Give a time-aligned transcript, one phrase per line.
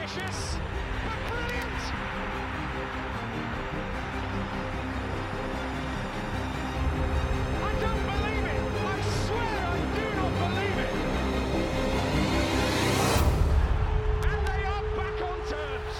[0.00, 0.56] ambitious,
[1.04, 1.80] but brilliant.
[7.60, 8.60] I don't believe it.
[8.80, 10.92] I swear I do not believe it.
[14.24, 15.94] And they are back on terms.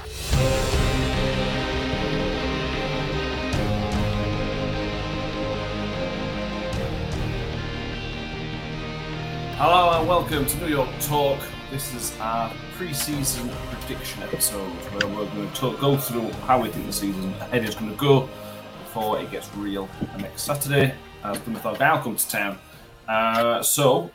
[9.59, 11.41] Hello and welcome to New York Talk.
[11.71, 16.71] This is our pre-season prediction episode where we're going to talk, go through how we
[16.71, 18.21] think the season ahead is going to go
[18.85, 22.59] before it gets real next Saturday as Plymouth Argyle come to town.
[23.07, 24.11] Uh, so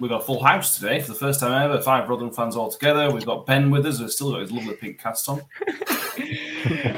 [0.00, 1.80] we've got a full house today for the first time ever.
[1.80, 3.10] Five Rotherham fans all together.
[3.10, 4.00] We've got Ben with us.
[4.00, 5.40] Who's still got his lovely pink cast on.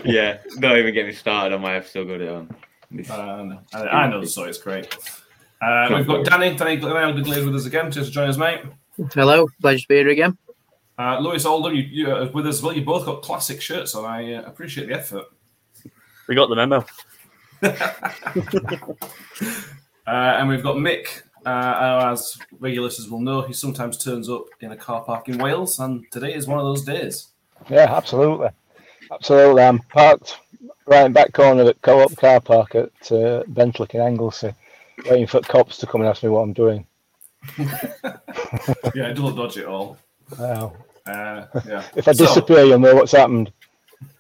[0.05, 2.51] yeah, don't even get me started on my I've still got it on.
[2.91, 4.93] This- Um, I, I know the it's great.
[5.61, 7.93] Uh, we've got Danny, Danny Glenelg with us again.
[7.93, 8.63] Just to join us, mate.
[9.15, 10.37] Hello, pleasure to be here again.
[10.99, 12.75] Uh, Lewis Oldham, you, you uh, with us as well.
[12.75, 14.05] You both got classic shirts on.
[14.05, 15.25] I uh, appreciate the effort.
[16.29, 16.85] We got the memo.
[20.07, 24.45] Uh, and we've got Mick, uh, as regular listeners will know, he sometimes turns up
[24.61, 27.29] in a car park in Wales, and today is one of those days.
[27.71, 28.49] Yeah, absolutely.
[29.11, 29.63] Absolutely.
[29.63, 30.39] I'm parked
[30.87, 34.55] right in back corner at Co-op car park at uh, Benllech in Anglesey,
[35.09, 36.87] waiting for cops to come and ask me what I'm doing.
[38.95, 39.97] Yeah, it doesn't dodge it all.
[40.39, 40.75] Wow.
[41.07, 41.85] Uh, yeah.
[41.97, 43.53] If I So- disappear, you'll know what's happened.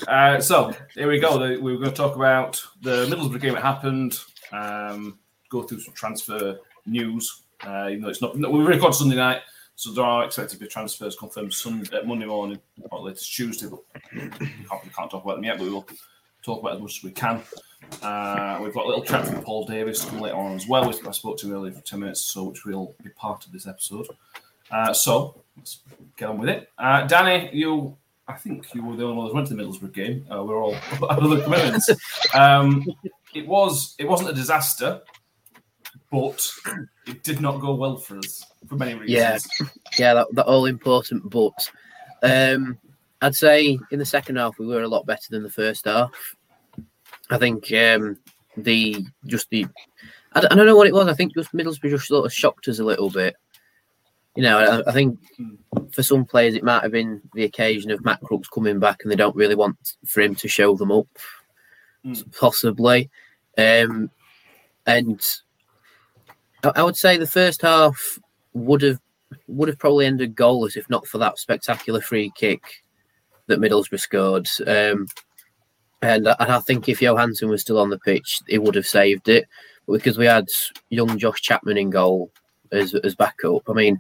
[0.09, 1.39] Uh, so here we go.
[1.39, 4.19] The- We were going to talk about the Middlesbrough game that happened.
[4.53, 5.19] Um,
[5.49, 7.43] go through some transfer news.
[7.67, 9.41] Uh, even though it's not, no, we record Sunday night,
[9.77, 12.59] so there are expected to be transfers confirmed Sunday, uh, Monday morning,
[12.91, 13.69] or latest Tuesday.
[13.69, 13.81] But
[14.13, 15.57] we can't, we can't talk about them yet.
[15.59, 15.87] But we will
[16.43, 17.41] talk about as much as we can.
[18.03, 20.87] Uh, we've got a little chat from Paul Davis come later on as well.
[20.87, 23.67] which I spoke to earlier for ten minutes, so which will be part of this
[23.67, 24.07] episode.
[24.71, 25.81] Uh, so let's
[26.17, 26.71] get on with it.
[26.79, 29.93] Uh, Danny, you I think you were the only one that went to the Middlesbrough
[29.93, 30.27] game.
[30.31, 30.77] Uh, we're all
[31.09, 31.91] other commitments.
[32.35, 32.85] Um,
[33.35, 35.03] it was it wasn't a disaster,
[36.11, 36.51] but
[37.07, 39.49] it did not go well for us for many reasons.
[39.61, 39.67] Yeah.
[39.99, 41.29] Yeah, that, that all important.
[41.29, 41.71] But
[42.23, 42.79] um,
[43.21, 46.11] I'd say in the second half we were a lot better than the first half.
[47.35, 48.19] I think um,
[48.57, 49.67] the just the
[50.33, 51.09] I don't, I don't know what it was.
[51.09, 53.37] I think just Middlesbrough just sort of shocked us a little bit.
[54.37, 55.19] You know, I, I think
[55.93, 59.13] for some players it might have been the occasion of Matt Crooks coming back and
[59.13, 61.07] they don't really want for him to show them up,
[62.05, 62.37] Mm.
[62.39, 63.09] possibly.
[63.57, 64.11] Um,
[64.85, 65.19] and
[66.63, 68.19] I, I would say the first half
[68.53, 69.01] would have
[69.49, 72.61] would have probably ended goalless if not for that spectacular free kick
[73.47, 74.49] that Middlesbrough scored.
[74.67, 75.07] Um,
[76.05, 79.29] and I, I think if Johansson was still on the pitch, he would have saved
[79.29, 79.47] it.
[79.87, 80.49] Because we had
[80.89, 82.31] young Josh Chapman in goal
[82.73, 83.99] as as backup, I mean,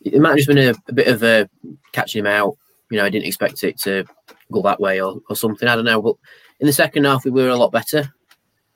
[0.00, 1.48] it might have just been a, a bit of a
[1.92, 2.56] catching him out.
[2.90, 4.04] You know, I didn't expect it to
[4.52, 5.68] go that way or, or something.
[5.68, 6.00] I don't know.
[6.00, 6.16] But
[6.60, 8.12] in the second half, we were a lot better.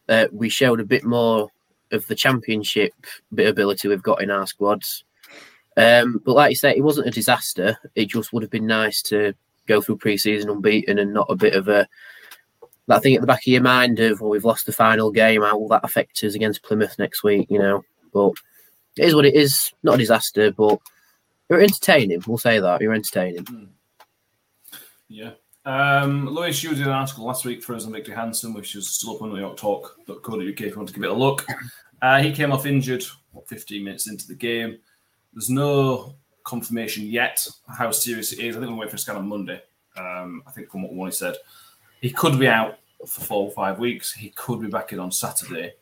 [0.09, 1.49] Uh, we showed a bit more
[1.93, 2.93] of the championship
[3.33, 5.05] bit ability we've got in our squads.
[5.77, 7.79] Um, but like you say, it wasn't a disaster.
[7.95, 9.35] It just would have been nice to
[9.67, 11.89] go through pre-season unbeaten and not a bit of a
[12.91, 15.43] that thing at the back of your mind of well, we've lost the final game.
[15.43, 17.49] How will that affect us against Plymouth next week?
[17.51, 18.33] You know, but
[18.97, 19.73] it is what it is.
[19.83, 20.79] Not a disaster, but
[21.49, 22.23] you're entertaining.
[22.27, 23.71] We'll say that you're entertaining.
[25.09, 25.33] Yeah.
[25.65, 28.89] Um, Lewis, you did an article last week for us on Viktor Johansson, which is
[28.89, 31.47] still up on New York Talk.co.uk if you want to give it a look.
[32.03, 34.79] Uh, he came off injured what, 15 minutes into the game.
[35.35, 36.15] There's no
[36.45, 38.57] confirmation yet how serious it is.
[38.57, 39.61] I think we'll wait for a scan on Monday.
[39.99, 41.37] Um, I think from what Wally said,
[42.01, 44.13] he could be out for four or five weeks.
[44.13, 45.75] He could be back in on Saturday.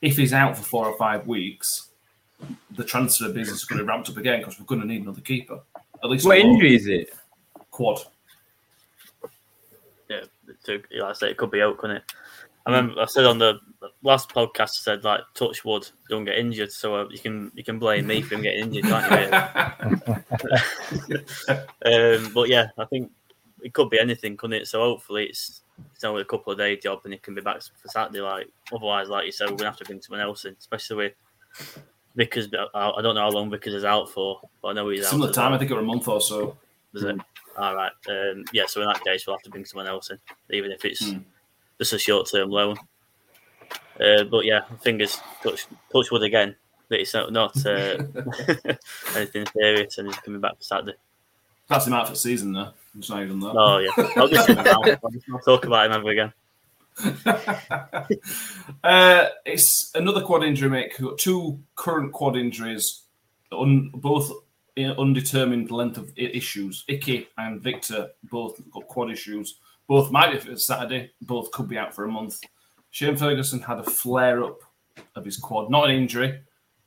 [0.00, 1.88] If he's out for four or five weeks,
[2.76, 5.02] the transfer business is going to be ramped up again because we're going to need
[5.02, 5.60] another keeper.
[6.02, 7.12] At least What injury is it?
[7.70, 8.00] quad.
[10.08, 10.22] Yeah,
[10.64, 12.12] to, like I say, it could be out, couldn't it?
[12.66, 13.60] I remember I said on the
[14.02, 16.72] last podcast, I said like touch wood, don't get injured.
[16.72, 20.12] So uh, you can you can blame me for him getting injured, can't
[21.48, 21.54] you?
[22.26, 23.10] um, but yeah, I think
[23.62, 24.68] it could be anything, couldn't it?
[24.68, 25.62] So hopefully it's
[25.94, 28.20] it's only a couple of day job and it can be back for Saturday.
[28.20, 31.12] Like otherwise, like you said, we're gonna have to bring someone else in, especially with
[32.16, 32.48] Vickers.
[32.74, 35.28] I, I don't know how long Vickers is out for, but I know he's Similar
[35.28, 35.34] out.
[35.34, 35.54] time, well.
[35.54, 36.56] I think it was a month or so.
[36.94, 37.16] Is it?
[37.56, 37.92] All right.
[38.08, 38.64] Um, yeah.
[38.66, 40.18] So in that case, we'll have to bring someone else in,
[40.50, 41.18] even if it's Hmm.
[41.78, 42.76] just a short-term loan.
[44.00, 46.54] Uh, but yeah, fingers touch, touch wood again
[46.88, 47.98] that it's not, not uh,
[49.16, 50.94] anything serious and he's coming back for Saturday.
[51.68, 52.70] That's him out for the season, though.
[52.94, 53.54] Not even that.
[53.54, 56.32] Oh yeah, I'll just, I'll talk about him ever again.
[58.84, 60.92] uh, it's another quad injury, mate.
[60.98, 63.02] We've got two current quad injuries,
[63.52, 64.32] un, both
[64.76, 66.84] undetermined length of issues.
[66.88, 69.58] Icky and Victor both got quad issues.
[69.86, 71.12] Both might be for Saturday.
[71.22, 72.40] Both could be out for a month.
[72.90, 74.60] Shane Ferguson had a flare up
[75.14, 76.40] of his quad, not an injury,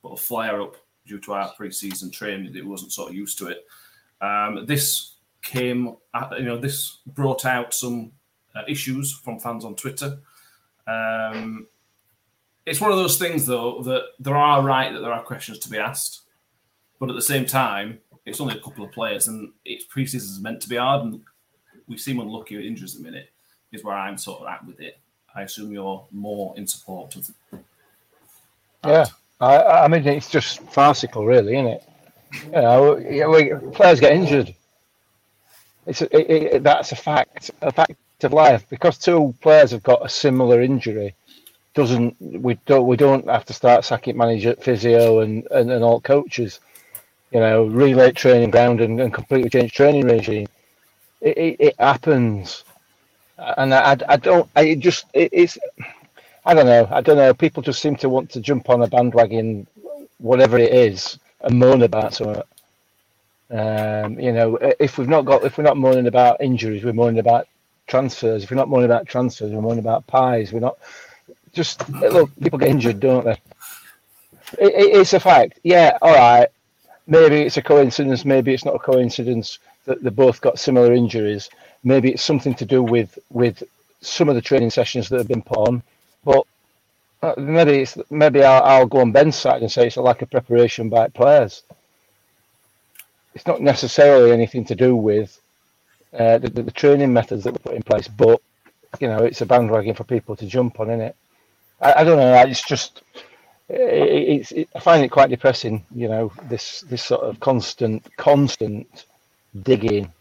[0.03, 0.75] but a flare up
[1.05, 2.55] due to our pre-season training.
[2.55, 3.65] It wasn't sort of used to it.
[4.21, 5.95] Um, this came,
[6.37, 8.11] you know, this brought out some
[8.55, 10.19] uh, issues from fans on Twitter.
[10.87, 11.67] Um,
[12.65, 15.69] it's one of those things, though, that there are right that there are questions to
[15.69, 16.21] be asked,
[16.99, 20.41] but at the same time, it's only a couple of players, and it's pre-season is
[20.41, 21.21] meant to be hard, and
[21.87, 23.29] we seem unlucky with injuries at the minute.
[23.71, 24.99] Is where I'm sort of at with it.
[25.33, 27.31] I assume you're more in support of.
[28.85, 29.05] Yeah,
[29.39, 31.83] I, I mean it's just farcical, really, isn't it?
[32.45, 34.53] You know, players get injured.
[35.91, 38.65] It's a, it, it, that's a fact, a fact of life.
[38.69, 41.15] Because two players have got a similar injury,
[41.73, 46.01] doesn't we don't we don't have to start sacking manager, physio, and, and, and all
[46.01, 46.61] coaches.
[47.31, 50.47] You know, relay training ground and, and completely change training regime.
[51.21, 52.63] It, it, it happens,
[53.57, 54.49] and I, I, don't.
[54.55, 55.57] I it just it, it's.
[56.45, 56.87] I don't know.
[56.91, 57.33] I don't know.
[57.33, 59.67] People just seem to want to jump on a bandwagon,
[60.19, 62.43] whatever it is, and moan about something.
[63.51, 67.19] Um, you know, if we've not got, if we're not moaning about injuries, we're moaning
[67.19, 67.47] about
[67.87, 68.43] transfers.
[68.43, 70.53] If we're not moaning about transfers, we're moaning about pies.
[70.53, 70.77] We're not.
[71.53, 73.37] Just look, people get injured, don't they?
[74.59, 75.59] It, it, it's a fact.
[75.63, 76.47] Yeah, all right.
[77.07, 78.25] Maybe it's a coincidence.
[78.25, 81.49] Maybe it's not a coincidence that they both got similar injuries.
[81.83, 83.63] Maybe it's something to do with with
[84.01, 85.83] some of the training sessions that have been put on.
[86.25, 86.45] But
[87.23, 90.21] uh, maybe it's maybe I'll, I'll go on Ben's side and say it's a lack
[90.21, 91.63] of preparation by players.
[93.33, 95.39] It's not necessarily anything to do with
[96.17, 98.41] uh, the, the, training methods that were put in place, but
[98.99, 101.15] you know it's a bandwagon for people to jump on, isn't it?
[101.79, 102.33] I, I don't know.
[102.41, 103.01] It's just
[103.69, 105.85] it, it's it, I find it quite depressing.
[105.95, 109.05] You know this this sort of constant constant
[109.63, 110.11] digging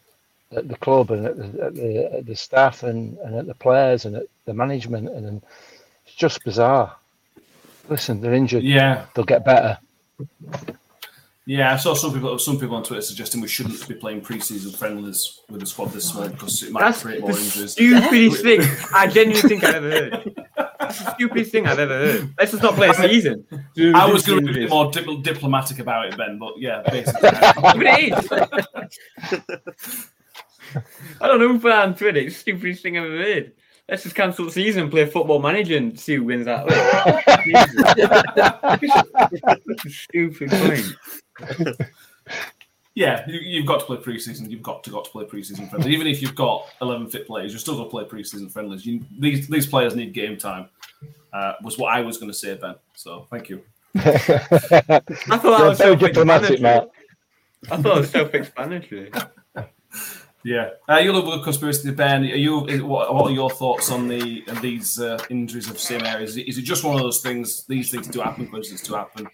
[0.57, 3.55] at the club and at the, at the, at the staff and, and at the
[3.55, 5.43] players and at the management and, and
[6.07, 6.97] it's just bizarre.
[7.89, 8.63] Listen, they're injured.
[8.63, 9.79] Yeah, They'll get better.
[11.47, 11.73] Yeah.
[11.73, 15.41] I saw some people, some people on Twitter suggesting we shouldn't be playing pre-season friendlies
[15.49, 17.73] with the squad this small because it might That's create more injuries.
[17.73, 18.61] stupidest thing
[18.95, 20.35] I genuinely think I've ever heard.
[20.79, 22.35] That's the stupidest thing I've ever heard.
[22.39, 23.45] Let's just not play a season.
[23.95, 27.31] I was going to be more dip- diplomatic about it, Ben, but yeah, basically.
[27.31, 28.97] But it
[29.83, 30.09] is.
[31.21, 32.21] I don't know who put that on Twitter.
[32.21, 33.53] It's the stupidest thing I've ever heard.
[33.89, 36.65] Let's just cancel the season play football manager and see who wins that.
[39.89, 40.87] Stupid point.
[42.95, 44.51] Yeah, you, you've got to play pre-season.
[44.51, 45.93] You've got to got to play preseason friendlies.
[45.93, 48.85] Even if you've got eleven fit players, you're still going to play preseason friendlies.
[48.85, 50.69] You, these these players need game time.
[51.33, 52.75] Uh, was what I was going to say, Ben.
[52.95, 53.63] So thank you.
[53.95, 56.61] I thought that You're was so diplomatic, self-explanatory.
[56.61, 56.91] Matt.
[57.71, 59.13] I thought it was self-explanatory.
[60.43, 62.23] Yeah, uh, you love the conspiracy, Ben.
[62.23, 62.67] Are you?
[62.67, 66.31] is- What, what are your thoughts on the on these uh, injuries of same areas?
[66.31, 67.65] Is it, is it just one of those things?
[67.67, 68.49] These things do happen.
[68.49, 69.29] Coincidence to happen.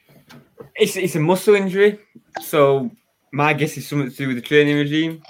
[0.74, 1.98] It's it's a muscle injury,
[2.40, 2.90] so
[3.32, 5.22] my guess is something to do with the training regime.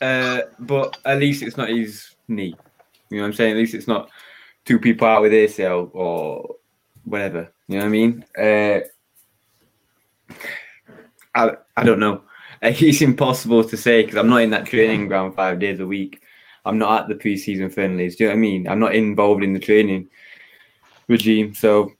[0.00, 2.54] Uh, but at least it's not his knee.
[3.10, 3.52] You know what I'm saying?
[3.52, 4.10] At least it's not
[4.64, 6.56] two people out with ACL or
[7.04, 7.52] whatever.
[7.68, 8.24] You know what I mean?
[8.38, 8.80] Uh,
[11.34, 12.22] I I don't know.
[12.60, 16.20] It's impossible to say because I'm not in that training ground five days a week.
[16.64, 18.16] I'm not at the preseason friendlies.
[18.16, 18.68] Do you know what I mean?
[18.68, 20.08] I'm not involved in the training
[21.06, 21.92] regime, so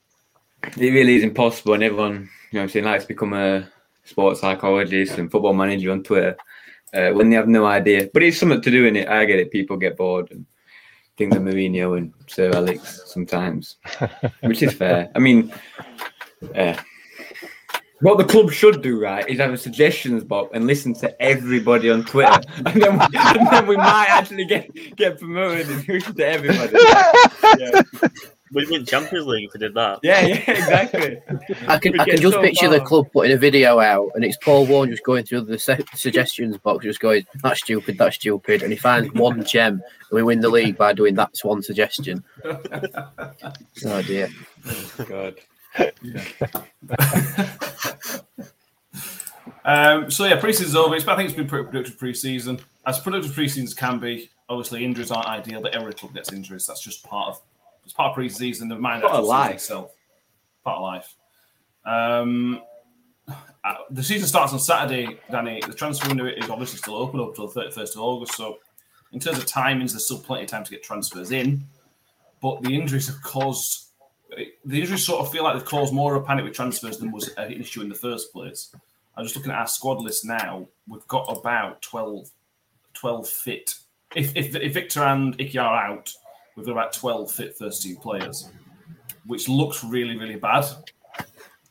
[0.65, 1.75] it really is impossible.
[1.75, 3.69] And everyone, you know, what I'm saying, likes to become a
[4.05, 6.37] sports psychologist and football manager on Twitter
[6.95, 8.09] uh, when they have no idea.
[8.13, 9.09] But it's something to do in it.
[9.09, 9.51] I get it.
[9.51, 10.47] People get bored and
[11.17, 13.77] think of Mourinho and Sir Alex sometimes,
[14.41, 15.11] which is fair.
[15.15, 15.53] I mean,
[16.55, 16.77] uh,
[18.01, 21.91] what the club should do, right, is have a suggestions box and listen to everybody
[21.91, 26.15] on Twitter, and then, we, and then we might actually get get promoted and listen
[26.15, 26.77] to everybody.
[27.59, 27.83] Yeah,
[28.53, 30.01] We'd win Champions League if we did that.
[30.03, 31.21] yeah, yeah exactly.
[31.67, 34.25] I can We I can just so picture the club putting a video out, and
[34.25, 38.17] it's Paul Warne just going through the su- suggestions box, just going, "That's stupid, that's
[38.17, 39.83] stupid," and he finds one gem, and
[40.17, 42.25] we win the league by doing that's one suggestion.
[42.45, 44.29] Oh dear.
[45.07, 45.35] God.
[49.65, 50.95] Um, so yeah, preseason's over.
[50.95, 52.63] It's, I think it's been pretty productive preseason.
[52.87, 56.67] As productive preseasons can be, obviously injuries aren't ideal, but every club gets injuries.
[56.67, 57.41] That's just part of
[57.89, 58.65] it's part of preseason.
[58.65, 59.55] Never mind Part of life.
[59.55, 59.95] itself.
[60.63, 61.15] Part of life.
[61.87, 62.61] Um,
[63.65, 65.63] uh, the season starts on Saturday, Danny.
[65.67, 68.35] The transfer window is obviously still open up until thirty first of August.
[68.37, 68.59] So,
[69.13, 71.65] in terms of timings, there's still plenty of time to get transfers in.
[72.43, 73.87] But the injuries have caused
[74.67, 77.11] the injuries sort of feel like they've caused more of a panic with transfers than
[77.11, 78.71] was an issue in the first place.
[79.17, 80.69] I'm just looking at our squad list now.
[80.87, 82.29] We've got about 12,
[82.93, 83.75] 12 fit.
[84.15, 86.13] If, if, if Victor and Icky are out,
[86.59, 88.51] we've got about 12 fit first team players,
[89.27, 90.65] which looks really, really bad.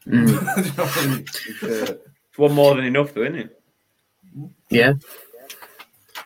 [0.08, 0.30] Mm,
[0.66, 1.26] you know I mean?
[1.28, 1.98] It's, uh,
[2.38, 3.62] one more than enough, though, isn't it?
[4.70, 4.94] yeah.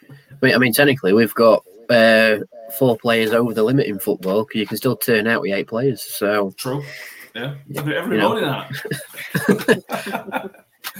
[0.09, 2.39] I mean, I mean, technically, we've got uh,
[2.77, 4.45] four players over the limit in football.
[4.45, 6.01] 'cause You can still turn out with eight players.
[6.03, 6.83] So, True.
[7.33, 7.55] Yeah.
[7.75, 8.23] Every, every Yeah.
[8.27, 10.51] morning that.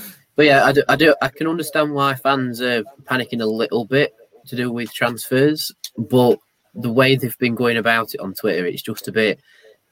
[0.36, 3.86] but yeah, I do, I do, I can understand why fans are panicking a little
[3.86, 4.14] bit
[4.48, 6.40] to do with transfers, but
[6.74, 9.40] the way they've been going about it on Twitter, it's just a bit.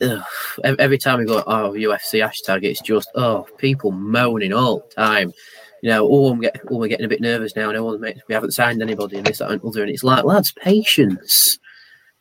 [0.02, 0.24] Ugh.
[0.64, 5.34] Every time we go, oh UFC hashtag, it's just oh people moaning all the time.
[5.82, 7.72] You know, oh, I'm getting, oh, we're getting a bit nervous now.
[7.72, 9.82] No made, we haven't signed anybody, and this, that, and other.
[9.82, 11.58] And it's like, lads, patience.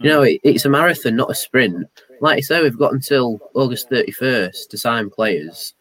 [0.00, 1.88] You know, it, it's a marathon, not a sprint.
[2.20, 5.74] Like I say, we've got until August 31st to sign players.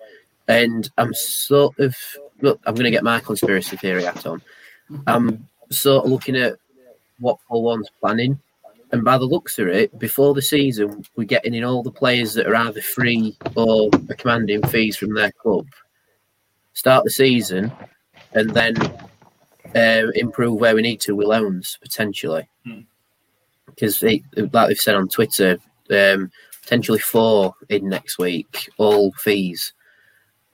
[0.48, 1.96] And I'm sort of,
[2.42, 4.42] look, I'm going to get my conspiracy theory hat on.
[5.06, 6.56] I'm sort of looking at
[7.20, 8.40] what Paul Warne's planning.
[8.92, 12.34] And by the looks of it, before the season, we're getting in all the players
[12.36, 15.68] that are either free or are commanding fees from their club.
[16.74, 17.72] Start the season
[18.34, 18.76] and then
[19.76, 22.82] uh, improve where we need to with loans, potentially Hmm.
[23.66, 25.58] because like they've said on Twitter,
[25.90, 26.32] um,
[26.64, 29.74] potentially four in next week, all fees,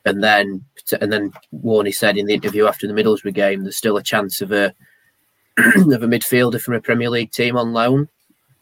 [0.06, 0.64] and then
[1.02, 4.42] and then Warney said in the interview after the Middlesbrough game, there's still a chance
[4.42, 4.74] of a
[5.58, 8.10] of a midfielder from a Premier League team on loan,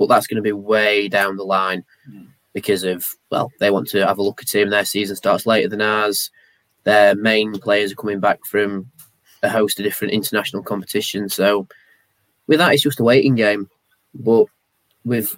[0.07, 2.23] but that's going to be way down the line hmm.
[2.53, 4.69] because of well, they want to have a look at him.
[4.69, 6.29] Their season starts later than ours.
[6.83, 8.89] Their main players are coming back from
[9.43, 11.67] a host of different international competitions, so
[12.47, 13.69] with that, it's just a waiting game
[14.13, 14.45] but
[15.03, 15.35] we've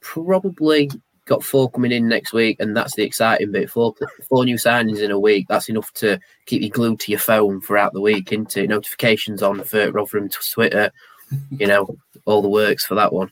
[0.00, 0.90] probably
[1.26, 3.70] got four coming in next week, and that's the exciting bit.
[3.70, 3.94] Four
[4.28, 5.46] four new signings in a week.
[5.48, 8.32] That's enough to keep you glued to your phone throughout the week.
[8.32, 10.90] Into notifications on for Rotherham to Twitter.
[11.50, 13.30] You know all the works for that one.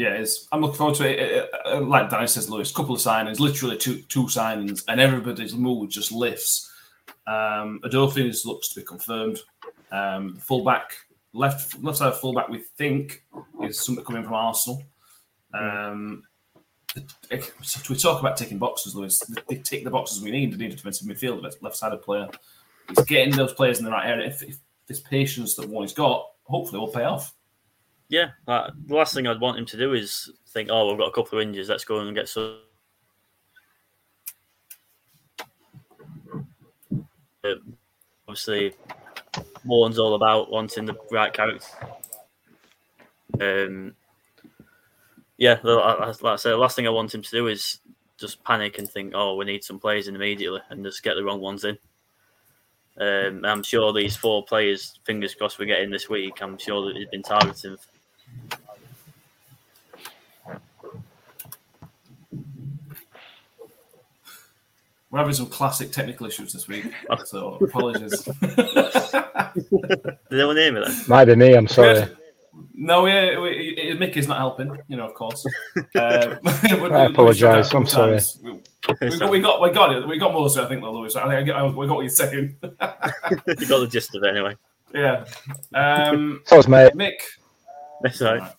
[0.00, 1.50] Yeah, it's, I'm looking forward to it.
[1.66, 5.90] Uh, Like Danny says, Lewis, couple of signings, literally two two signings, and everybody's mood
[5.90, 6.72] just lifts.
[7.26, 9.40] Um, looks to be confirmed.
[9.92, 10.92] Um, fullback,
[11.34, 13.24] left left side fullback, we think
[13.62, 14.82] is something coming from Arsenal.
[15.52, 16.22] Um,
[17.60, 19.22] so we talk about ticking boxes, Lewis.
[19.50, 20.52] They tick the boxes we need.
[20.52, 22.26] We need a defensive midfielder, left sided player.
[22.88, 24.28] It's getting those players in the right area.
[24.28, 27.34] If, if this patience that has got, hopefully, will pay off.
[28.10, 31.06] Yeah, like, the last thing I'd want him to do is think, "Oh, we've got
[31.06, 31.68] a couple of injuries.
[31.68, 32.58] Let's go and get some."
[37.44, 37.54] Uh,
[38.26, 38.74] obviously,
[39.64, 41.68] Warne's all about wanting the right character.
[43.40, 43.94] Um,
[45.38, 47.78] yeah, like I say, the last thing I want him to do is
[48.18, 51.22] just panic and think, "Oh, we need some players in immediately," and just get the
[51.22, 51.78] wrong ones in.
[52.98, 56.42] Um, I'm sure these four players, fingers crossed, we get in this week.
[56.42, 57.78] I'm sure that he's been targeting
[65.10, 66.92] We're having some classic technical issues this week,
[67.24, 68.22] so apologies.
[68.40, 68.56] Did
[70.30, 70.96] anyone hear me then?
[71.08, 71.54] Might be me.
[71.54, 72.06] I'm sorry.
[72.74, 75.44] no, yeah, we, it- Mickey's not helping, you know, of course.
[75.96, 78.20] Uh, I apologise, I'm sorry.
[78.40, 78.52] We,
[79.08, 80.06] we, got, we got, we got it.
[80.06, 81.16] We got most of it, I think, though, Lewis.
[81.16, 82.54] I think I get, we got what you're saying.
[82.62, 84.54] you got the gist of it anyway.
[84.94, 85.24] yeah.
[85.74, 86.92] Um, So was mate.
[86.94, 87.16] Mick,
[88.02, 88.52] That's right.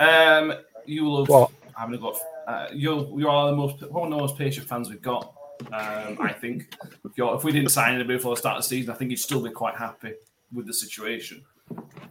[0.00, 0.54] um,
[0.86, 1.50] you will have What?
[1.76, 2.18] having got.
[2.46, 5.34] Uh, you you are the most one of the most patient fans we've got.
[5.72, 6.74] Um, I think
[7.04, 9.10] if, you're, if we didn't sign anybody before the start of the season, I think
[9.10, 10.12] you'd still be quite happy
[10.52, 11.42] with the situation.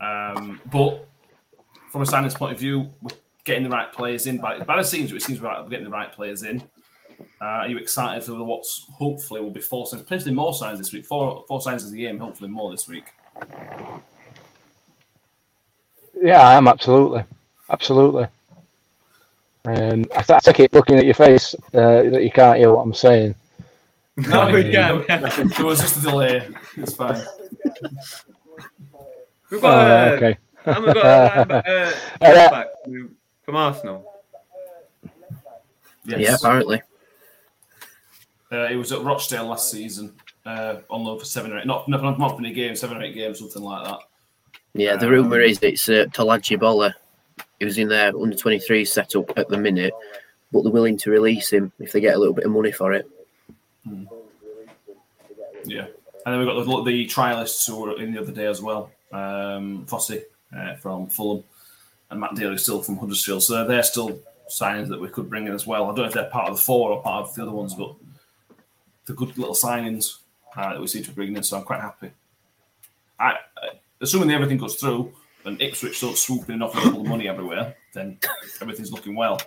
[0.01, 1.07] Um, but
[1.91, 3.11] from a signings point of view, we're
[3.43, 4.37] getting the right players in.
[4.39, 6.63] By, by the seems, it seems we're getting the right players in.
[7.41, 10.91] Uh, are you excited for what's hopefully will be four signs, potentially more signs this
[10.91, 11.05] week?
[11.05, 13.05] Four four signs of the game, hopefully more this week.
[16.23, 17.25] Yeah, I am absolutely,
[17.69, 18.27] absolutely.
[19.65, 22.81] Um, I, th- I keep looking at your face uh, that you can't hear what
[22.83, 23.35] I'm saying.
[24.15, 25.03] No, we can.
[25.57, 26.47] There was just a delay.
[26.77, 27.19] It's fine.
[29.49, 30.37] We've got, uh, okay.
[30.65, 31.05] and we've got
[31.49, 32.49] uh, uh, Yeah.
[32.51, 32.67] back
[33.43, 34.13] from Arsenal.
[36.05, 36.19] Yes.
[36.19, 36.81] Yeah, apparently.
[38.51, 40.13] Uh, he was at Rochdale last season
[40.45, 43.15] uh, on loan for seven or eight, not not, not many games, seven or eight
[43.15, 43.99] games, something like that.
[44.73, 46.95] Yeah, the rumor is it's uh, Tolaji Bola.
[47.59, 49.93] He was in their under 23 setup at the minute,
[50.51, 52.93] but they're willing to release him if they get a little bit of money for
[52.93, 53.07] it.
[55.65, 55.87] Yeah,
[56.25, 58.91] and then we've got the, the trialists who were in the other day as well.
[59.11, 60.23] Um, Fossey
[60.55, 61.43] uh, from Fulham
[62.09, 63.43] and Matt Daly still from Huddersfield.
[63.43, 65.83] So they're still signings that we could bring in as well.
[65.83, 67.75] I don't know if they're part of the four or part of the other ones,
[67.75, 67.93] but
[69.05, 70.17] they're good little signings.
[70.55, 71.43] uh, that we seem to be bringing in.
[71.43, 72.11] So I'm quite happy.
[73.19, 73.35] I,
[74.03, 75.11] assuming everything goes through
[75.45, 78.19] and Ipswich don't swooping and offering all the money everywhere, then
[78.61, 79.41] everything's looking well.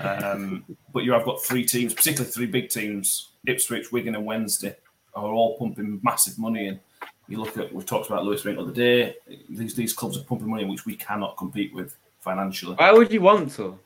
[0.00, 4.76] Um, but you have got three teams, particularly three big teams: Ipswich, Wigan, and Wednesday,
[5.14, 6.80] are all pumping massive money in.
[7.28, 9.16] You look at we've talked about Lewis Wing the other day.
[9.48, 12.74] These these clubs are pumping money in which we cannot compete with financially.
[12.74, 13.78] Why would you want to?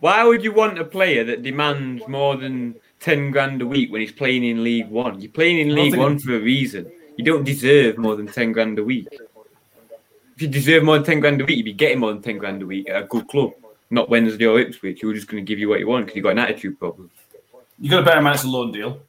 [0.00, 4.00] Why would you want a player that demands more than ten grand a week when
[4.00, 5.20] he's playing in League One?
[5.20, 6.90] You're playing in League One for a reason.
[7.18, 9.08] You don't deserve more than ten grand a week.
[10.36, 12.38] If you deserve more than ten grand a week, you'd be getting more than ten
[12.38, 13.54] grand a week at a good club,
[13.90, 15.00] not Wednesday or Ipswich.
[15.00, 16.78] Who are just going to give you what you want because you've got an attitude
[16.78, 17.10] problem.
[17.80, 19.02] You've got to bear in mind it's a loan deal.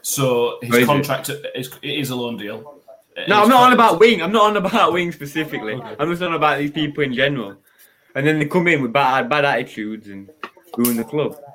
[0.00, 2.80] So Oh, is his contract is it is a loan deal.
[3.28, 4.22] No, I'm not on about Wing.
[4.22, 5.74] I'm not on about Wing specifically.
[5.74, 5.96] Okay.
[5.98, 7.58] I'm just on about these people in general.
[8.14, 10.30] And then they come in with bad bad attitudes and
[10.78, 11.45] ruin the club, What are you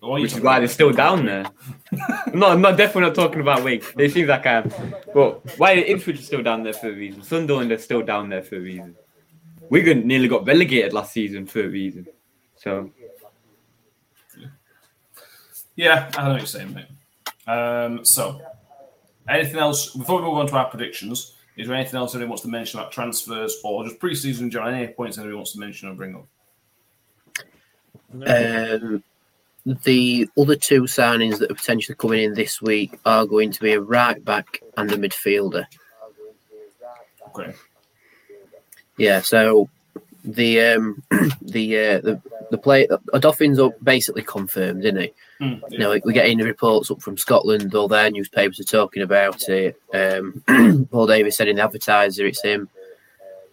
[0.00, 1.46] which is why they're still down there.
[2.26, 3.82] I'm I'm not definitely not talking about Wing.
[3.98, 4.72] It seems like I am.
[5.12, 7.22] But why Ipswich is still down there for a reason.
[7.22, 8.94] Sunderland are still down there for a reason.
[9.70, 12.06] Wigan nearly got relegated last season for a reason.
[12.56, 12.90] So
[15.74, 16.86] Yeah, I don't know what you're saying, mate.
[17.46, 18.42] Um, so,
[19.28, 21.34] anything else before we move on to our predictions?
[21.56, 24.72] Is there anything else anyone wants to mention about transfers or just preseason in general?
[24.72, 26.26] Any points anyone wants to mention or bring up?
[28.12, 29.02] Um,
[29.84, 33.72] the other two signings that are potentially coming in this week are going to be
[33.72, 35.66] a right back and a midfielder.
[37.28, 37.54] Okay.
[38.96, 39.68] Yeah, so
[40.24, 41.02] the um
[41.42, 42.20] the uh, the
[42.50, 45.12] the play Odoffin's up basically confirmed, isn't he?
[45.38, 47.74] Hmm, You know, we're getting the reports up from Scotland.
[47.74, 49.80] All their newspapers are talking about it.
[49.92, 50.42] Um,
[50.90, 52.68] Paul Davis said in the advertiser, it's him.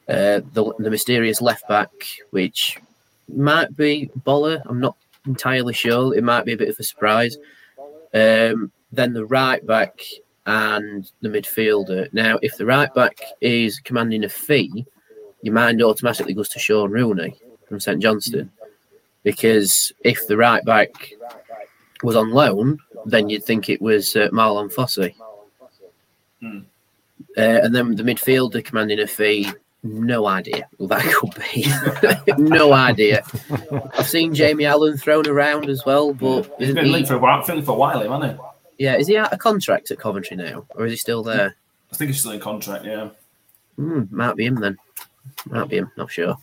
[0.08, 1.92] Uh, the the mysterious left back,
[2.30, 2.80] which
[3.28, 4.62] might be Bola.
[4.66, 6.16] I'm not entirely sure.
[6.16, 7.38] It might be a bit of a surprise.
[8.14, 10.00] Um, then the right back
[10.46, 12.12] and the midfielder.
[12.14, 14.86] Now, if the right back is commanding a fee,
[15.42, 17.36] your mind automatically goes to Shaun Rooney
[17.68, 18.52] from St Johnstone.
[19.24, 21.14] Because if the right back
[22.04, 25.16] was on loan, then you'd think it was uh, Marlon Fossey.
[26.40, 26.60] Hmm.
[27.38, 29.50] Uh, and then the midfielder commanding a fee,
[29.86, 31.36] no idea who that could
[32.38, 32.44] be.
[32.44, 33.24] no idea.
[33.98, 37.20] I've seen Jamie Allen thrown around as well, but He's been he, linked for a
[37.20, 38.84] while, for a while, hasn't he?
[38.84, 41.56] yeah, is he out of contract at Coventry now, or is he still there?
[41.92, 43.10] I think he's still in contract, yeah.
[43.78, 44.78] Hmm, might be him then.
[45.46, 45.92] Might be him.
[45.98, 46.36] Not sure.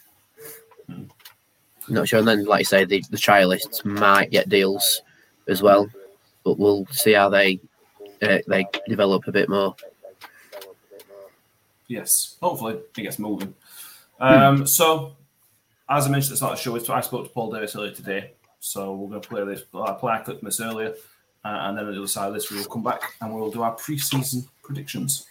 [1.89, 2.21] Not sure.
[2.21, 5.03] And then, like I say, the, the trialists might get deals
[5.49, 5.89] as well,
[6.45, 7.61] but we'll see how they
[8.23, 9.75] uh, they develop a bit more.
[11.93, 13.53] Yes, hopefully it gets moving.
[14.19, 15.15] Um, So,
[15.91, 17.93] as I mentioned at the start of the show, I spoke to Paul Davis earlier
[17.93, 18.33] today.
[18.61, 20.95] So we're going to play this, I'll play a clip from this earlier,
[21.45, 23.51] uh, and then on the other side of this, we will come back and we'll
[23.51, 25.27] do our pre-season predictions.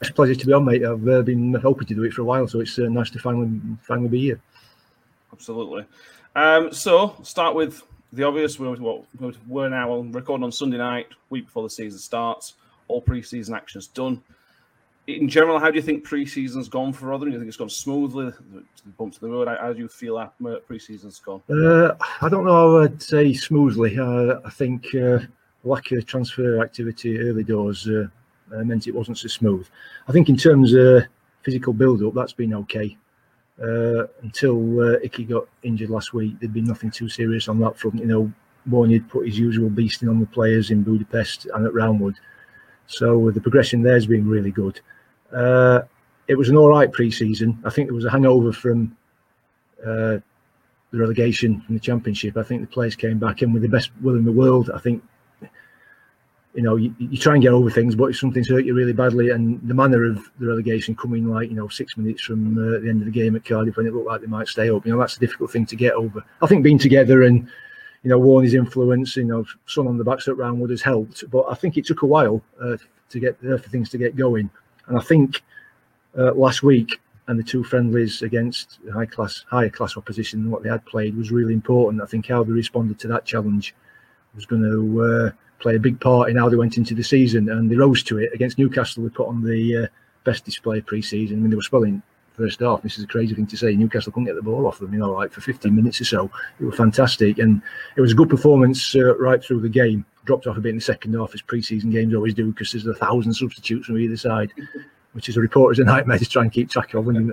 [0.00, 0.84] It's a pleasure to be on, mate.
[0.84, 3.20] I've uh, been hoping to do it for a while, so it's uh, nice to
[3.20, 4.40] finally finally be here.
[5.32, 5.84] Absolutely.
[6.34, 8.58] Um, so start with the obvious.
[8.58, 9.04] We're, what,
[9.46, 12.54] we're now on recording on Sunday night, week before the season starts.
[12.88, 14.22] All pre-season action is done.
[15.08, 17.30] In general, how do you think pre-season's gone for Rotherham?
[17.30, 18.30] Do you think it's gone smoothly?
[18.98, 19.48] Bumps in the road.
[19.48, 20.30] How, do you feel our
[20.66, 21.40] pre-season's gone?
[21.48, 22.82] Uh, I don't know.
[22.82, 23.98] I'd say smoothly.
[23.98, 25.20] Uh, I think uh,
[25.64, 28.08] lack of transfer activity early doors uh,
[28.54, 29.66] uh, meant it wasn't so smooth.
[30.08, 31.04] I think in terms of
[31.42, 32.94] physical build-up, that's been okay.
[33.62, 37.78] Uh, until uh, Icky got injured last week, there'd been nothing too serious on that
[37.78, 37.98] front.
[37.98, 38.32] You know,
[38.68, 42.16] Warney had put his usual beasting on the players in Budapest and at Roundwood,
[42.86, 44.82] so the progression there's been really good.
[45.34, 45.80] Uh,
[46.26, 47.58] it was an all right pre-season.
[47.64, 48.96] I think there was a hangover from
[49.84, 50.18] uh,
[50.90, 52.36] the relegation from the championship.
[52.36, 54.70] I think the players came back in with the best will in the world.
[54.74, 55.02] I think
[56.54, 58.92] you know you, you try and get over things, but if something's hurt you really
[58.92, 62.80] badly, and the manner of the relegation coming like you know six minutes from uh,
[62.80, 64.84] the end of the game at Cardiff when it looked like they might stay up,
[64.86, 66.24] you know that's a difficult thing to get over.
[66.42, 67.48] I think being together and
[68.02, 71.44] you know Warney's influence, you know, son on the back at Roundwood has helped, but
[71.50, 72.76] I think it took a while uh,
[73.10, 74.50] to get uh, for things to get going,
[74.88, 75.42] and I think
[76.16, 80.62] uh, last week and the two friendlies against high class, higher class opposition than what
[80.62, 82.02] they had played was really important.
[82.02, 83.74] I think how they responded to that challenge
[84.34, 87.50] was going to uh, play a big part in how they went into the season,
[87.50, 89.02] and they rose to it against Newcastle.
[89.02, 89.86] They put on the uh,
[90.24, 91.38] best display pre-season.
[91.38, 92.02] I mean, they were spelling
[92.38, 92.82] first half.
[92.82, 93.74] This is a crazy thing to say.
[93.74, 96.30] Newcastle couldn't get the ball off them, you know, like for 15 minutes or so.
[96.60, 97.60] It was fantastic, and
[97.96, 100.04] it was a good performance uh, right through the game.
[100.24, 102.86] Dropped off a bit in the second half, as pre-season games always do, because there's
[102.86, 104.52] a thousand substitutes from either side
[105.12, 107.08] which is a reporter's a nightmare to try and keep track of.
[107.08, 107.32] And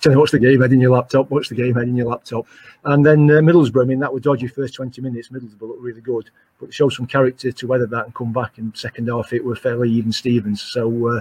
[0.00, 2.08] trying to watch the game head in your laptop, watch the game head in your
[2.08, 2.46] laptop.
[2.84, 5.30] And then uh, Middlesbrough, I mean, that was dodgy first 20 minutes.
[5.30, 6.28] Middlesbrough looked really good,
[6.60, 8.58] but show some character to weather that and come back.
[8.58, 10.60] In second half, it were fairly even Stevens.
[10.60, 11.20] So, uh,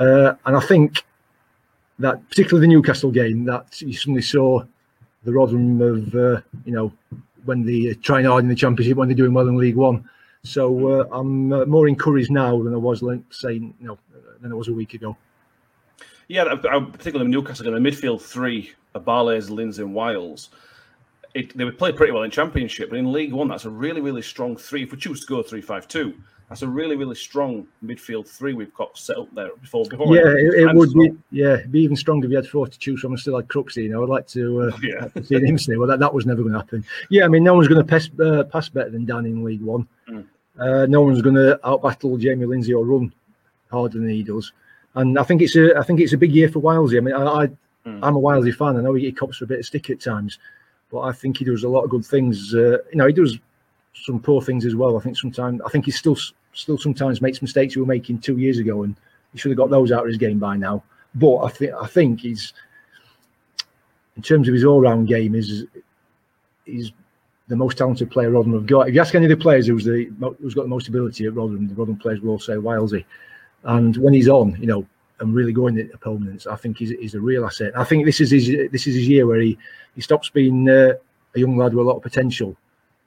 [0.00, 1.04] uh, and I think
[2.00, 4.62] that particularly the Newcastle game, that you suddenly saw
[5.24, 6.92] the Rotherham of, uh, you know,
[7.44, 10.08] when they trying hard in the Championship, when they're doing well in League One.
[10.42, 13.98] So uh, I'm uh, more encouraged now than I was, saying you know,
[14.40, 15.16] than I was a week ago.
[16.28, 20.50] Yeah, particularly in Newcastle, in the midfield three, Barlaser, Lindsay, and Wiles.
[21.34, 24.00] It, they would play pretty well in Championship, but in League One, that's a really,
[24.00, 24.84] really strong three.
[24.84, 26.14] If we choose to go three-five-two,
[26.50, 29.84] that's a really, really strong midfield three we've got set up there before.
[29.84, 31.12] before yeah, it, it would be.
[31.30, 33.12] Yeah, it'd be even stronger if you had four to choose from.
[33.12, 33.84] I still had Crooksy.
[33.84, 35.02] You know, I'd like to, uh, yeah.
[35.02, 36.84] like to see him say, well, that, that was never going to happen.
[37.08, 39.62] Yeah, I mean, no one's going to pass, uh, pass better than Dan in League
[39.62, 39.86] One.
[40.08, 40.26] Mm.
[40.58, 43.12] Uh, no one's going to outbattle Jamie Lindsay or run
[43.70, 44.52] harder than he does.
[44.96, 46.96] And I think it's a, I think it's a big year for Wilesy.
[46.96, 48.00] I mean, I, I mm.
[48.02, 48.76] I'm a Wilesy fan.
[48.76, 50.40] I know he, he cops for a bit of stick at times,
[50.90, 52.52] but I think he does a lot of good things.
[52.52, 53.38] Uh, you know, he does
[53.94, 54.98] some poor things as well.
[54.98, 56.16] I think sometimes, I think he's still
[56.60, 58.94] still sometimes makes mistakes he was making two years ago, and
[59.32, 60.82] he should have got those out of his game by now.
[61.14, 62.52] But I think I think he's
[64.16, 65.66] in terms of his all-round game is
[66.64, 66.92] he's
[67.48, 68.88] the most talented player Rotherham have got.
[68.88, 71.34] If you ask any of the players who's the who's got the most ability at
[71.34, 73.04] Rotherham, the Rotherham players will all say Wilesy.
[73.64, 74.86] And when he's on, you know,
[75.18, 77.72] and really going at opponents, I think he's, he's a real asset.
[77.76, 79.58] I think this is his this is his year where he
[79.94, 80.92] he stops being uh,
[81.34, 82.56] a young lad with a lot of potential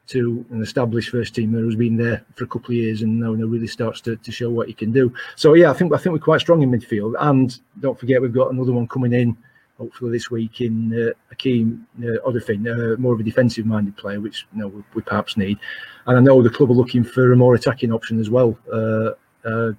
[0.06, 3.32] to an established first teamer who's been there for a couple of years and now
[3.32, 5.14] really starts to, to show what he can do.
[5.36, 8.34] So yeah, I think I think we're quite strong in midfield, and don't forget we've
[8.34, 9.38] got another one coming in
[9.78, 14.20] hopefully this week in uh, Akeem uh, Odoffin, uh, more of a defensive minded player,
[14.20, 15.58] which you know we, we, perhaps need.
[16.06, 18.58] And I know the club are looking for a more attacking option as well.
[18.72, 19.12] Uh,
[19.46, 19.72] uh,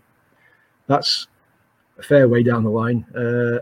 [0.87, 1.29] that's
[1.99, 3.05] a fair way down the line.
[3.15, 3.61] Uh,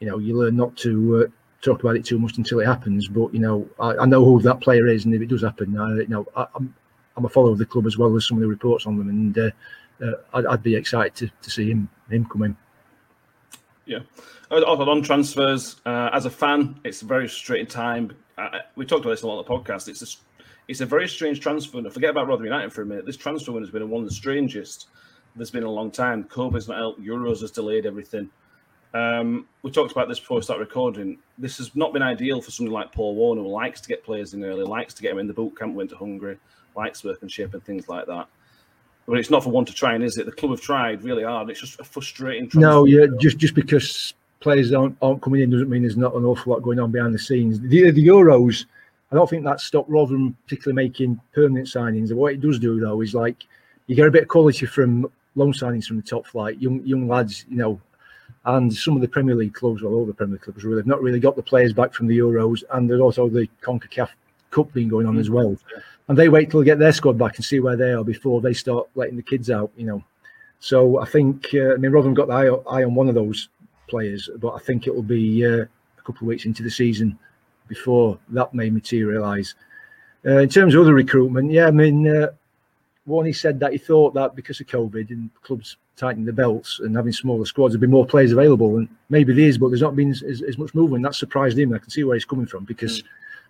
[0.00, 1.30] you know, you learn not to uh,
[1.62, 3.08] talk about it too much until it happens.
[3.08, 5.78] But you know, I, I, know who that player is, and if it does happen,
[5.78, 6.74] I, you know, I, am I'm,
[7.16, 9.08] I'm a follower of the club as well as some of the reports on them,
[9.08, 9.50] and uh,
[10.04, 12.56] uh, I'd, I'd, be excited to, to see him him come in.
[13.86, 14.00] Yeah,
[14.50, 18.12] on transfers, uh, as a fan, it's a very frustrating time.
[18.76, 19.88] We talked about this a lot on the podcast.
[19.88, 20.06] It's a
[20.68, 21.78] it's a very strange transfer.
[21.78, 23.06] And forget about Rotherham United for a minute.
[23.06, 24.88] This transfer window has been one of the strangest
[25.36, 26.24] there's been a long time.
[26.24, 27.00] COVID's not helped.
[27.00, 28.30] Euros has delayed everything.
[28.94, 31.18] Um, we talked about this before we start recording.
[31.38, 34.34] This has not been ideal for somebody like Paul Warne, who likes to get players
[34.34, 36.38] in early, likes to get them in the boot camp, went to Hungary,
[36.76, 38.26] likes workmanship and ship and things like that.
[39.06, 40.26] But it's not for one to try, and is it?
[40.26, 41.50] The club have tried really hard.
[41.50, 42.50] It's just a frustrating.
[42.54, 46.24] No, yeah, just just because players aren't, aren't coming in doesn't mean there's not an
[46.24, 47.60] awful lot going on behind the scenes.
[47.60, 48.66] The, the Euros,
[49.10, 52.12] I don't think that stopped Rotherham particularly making permanent signings.
[52.12, 53.44] What it does do though is like
[53.86, 57.08] you get a bit of quality from loan signings from the top flight, young young
[57.08, 57.80] lads, you know,
[58.44, 60.86] and some of the Premier League clubs, well, all the Premier League clubs really have
[60.86, 64.08] not really got the players back from the Euros, and there's also the CONCACAF
[64.50, 65.56] Cup being going on as well.
[66.08, 68.40] And they wait till they get their squad back and see where they are before
[68.40, 70.02] they start letting the kids out, you know.
[70.58, 73.48] So I think, uh, I mean, Rotherham got the eye, eye, on one of those
[73.88, 77.18] players, but I think it will be uh, a couple of weeks into the season
[77.68, 79.54] before that may materialise.
[80.26, 82.28] Uh, in terms of other recruitment, yeah, I mean,
[83.04, 86.80] when he said that he thought that because of COVID and clubs tightening the belts
[86.80, 88.76] and having smaller squads, there'd be more players available.
[88.76, 91.02] And maybe there is, but there's not been as, as much movement.
[91.02, 91.74] That surprised him.
[91.74, 93.06] I can see where he's coming from because mm.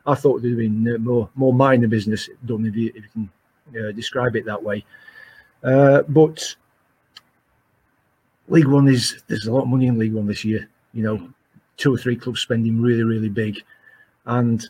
[0.07, 3.88] I thought there'd been uh, more more minor business done, if you, if you can
[3.88, 4.85] uh, describe it that way.
[5.62, 6.57] Uh, but
[8.49, 10.69] League One is there's a lot of money in League One this year.
[10.93, 11.29] You know,
[11.77, 13.62] two or three clubs spending really really big,
[14.27, 14.67] and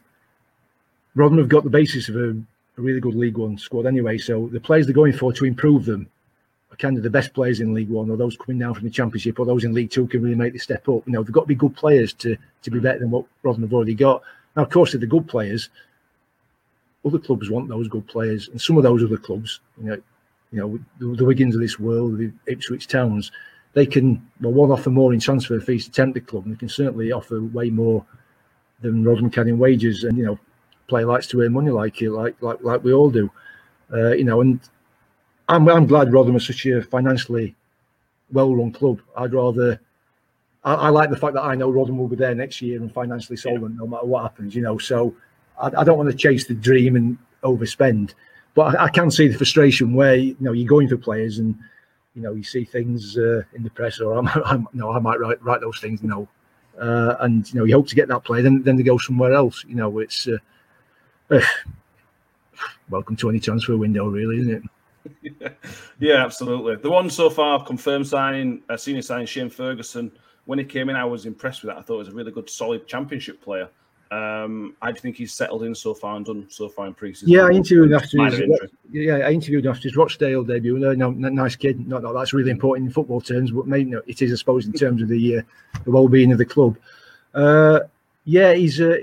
[1.15, 2.37] Rotherham have got the basis of a
[2.83, 4.19] really good League One squad anyway.
[4.19, 6.09] So the players they're going for to improve them
[6.71, 8.91] are kind of the best players in League One, or those coming down from the
[8.91, 11.07] Championship, or those in League Two can really make the step up.
[11.07, 13.65] You know, they've got to be good players to to be better than what Rotherham
[13.65, 14.23] have already got.
[14.57, 15.71] Now, of course, if they're good players,
[17.05, 20.03] other clubs want those good players, and some of those other clubs, you know,
[20.53, 23.33] you know, the, the Wigans of this world, the Ipswich Towns,
[23.73, 26.59] they can well one offer more in transfer fees to tempt the club, and they
[26.59, 28.05] can certainly offer way more
[28.81, 30.05] than Rotherham can in wages.
[30.05, 30.39] And you know,
[30.89, 33.31] player likes to earn money like you, like like like we all do.
[33.93, 34.61] Uh, you know, and
[35.49, 37.55] I'm I'm glad Rotherham is such a financially
[38.33, 39.01] well-run club.
[39.17, 39.81] I'd rather.
[40.65, 42.93] I, I, like the fact that I know Rotherham will be there next year and
[42.93, 44.55] financially solvent no matter what happens.
[44.55, 45.15] You know, so
[45.61, 48.15] I, I don't want to chase the dream and overspend,
[48.55, 51.59] but I, I, can see the frustration where you know you're going for players and
[52.15, 55.19] you know you see things uh, in the press or I'm, I'm no I might
[55.19, 56.29] write write those things you know
[56.81, 59.33] uh, and you know you hope to get that player then then they go somewhere
[59.33, 60.37] else you know it's uh,
[62.91, 64.63] welcome to any transfer window, really, isn't it?
[65.99, 66.77] Yeah, absolutely.
[66.77, 70.11] The one so far confirmed signing, uh, senior signing, Shane Ferguson.
[70.47, 71.79] When he came in, I was impressed with that.
[71.79, 73.69] I thought he was a really good, solid championship player.
[74.11, 77.29] Um, I think he's settled in so far and done so far in pre-season.
[77.29, 78.43] Yeah, I interviewed after his
[78.91, 80.79] yeah, I interviewed after his Rochdale debut.
[80.79, 81.87] No, no, n- nice kid.
[81.89, 84.67] Not that that's really important in football terms, but maybe no, it is, I suppose,
[84.67, 85.43] in terms of the uh,
[85.85, 86.77] the well-being of the club.
[87.33, 87.81] Uh,
[88.25, 88.99] yeah, he's uh,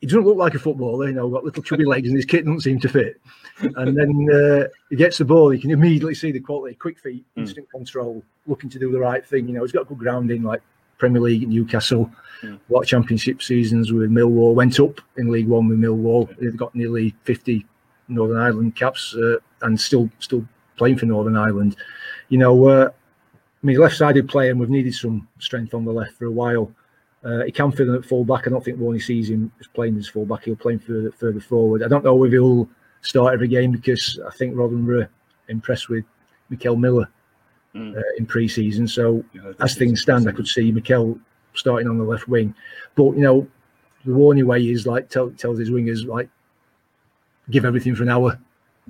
[0.00, 1.08] he doesn't look like a footballer.
[1.08, 3.20] You know, got little chubby legs, and his kit doesn't seem to fit.
[3.60, 7.24] And then uh, he gets the ball, you can immediately see the quality, quick feet,
[7.36, 9.48] instant control, looking to do the right thing.
[9.48, 10.60] You know, he's got good grounding, like
[10.98, 12.10] Premier League at Newcastle.
[12.42, 14.54] A lot of championship seasons with Millwall.
[14.54, 16.28] Went up in League One with Millwall.
[16.38, 17.64] They've got nearly 50
[18.08, 21.76] Northern Ireland caps uh, and still still playing for Northern Ireland.
[22.28, 26.12] You know, uh, I mean, left-sided player, and we've needed some strength on the left
[26.12, 26.70] for a while.
[27.26, 28.46] Uh, he can fill in at full back.
[28.46, 30.44] I don't think Warney sees him as playing as full back.
[30.44, 31.82] He'll play further further forward.
[31.82, 32.68] I don't know if he'll
[33.02, 35.08] start every game because I think Rotherham were
[35.48, 36.04] impressed with
[36.50, 37.08] Mickel Miller
[37.74, 37.94] Mm.
[37.98, 38.86] uh, in pre-season.
[38.88, 41.18] So Yeah, as things stand, I could see Mickel
[41.54, 42.54] starting on the left wing.
[42.94, 43.46] But you know,
[44.06, 46.28] the Warney way is like tell, tells his wingers like
[47.50, 48.38] give everything for an hour.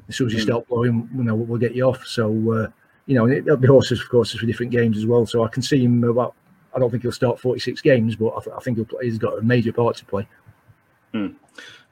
[0.09, 0.43] As soon as you Mm.
[0.43, 2.05] start blowing, you know, we'll get you off.
[2.07, 2.69] So uh,
[3.07, 5.25] you know, and it, there'll be horses, of course, for different games as well.
[5.27, 6.35] So I can see him about.
[6.77, 9.19] I don't think he'll start 46 games, but I, th- I think he'll play, he's
[9.19, 10.29] got a major part to play.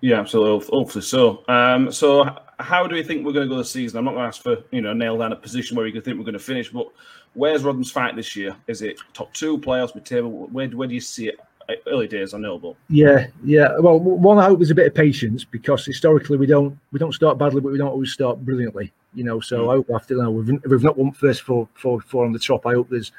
[0.00, 0.66] Yeah, absolutely.
[0.70, 1.42] Hopefully so.
[1.48, 2.24] Um, so,
[2.58, 3.96] how do we think we're going to go this season?
[3.96, 6.02] I'm not going to ask for you know nail down a position where we can
[6.02, 6.88] think we're going to finish, but
[7.32, 8.54] where's Rotherham's fight this year?
[8.66, 10.30] Is it top two playoffs, mid table?
[10.30, 11.40] Where, where do you see it?
[11.86, 13.78] Early days, I know, but Yeah, yeah.
[13.78, 17.14] Well, one I hope is a bit of patience because historically we don't we don't
[17.14, 18.92] start badly, but we don't always start brilliantly.
[19.14, 22.26] You know, so I hope after now we've we've not won first four four four
[22.26, 22.66] on the top.
[22.66, 23.12] I hope there's,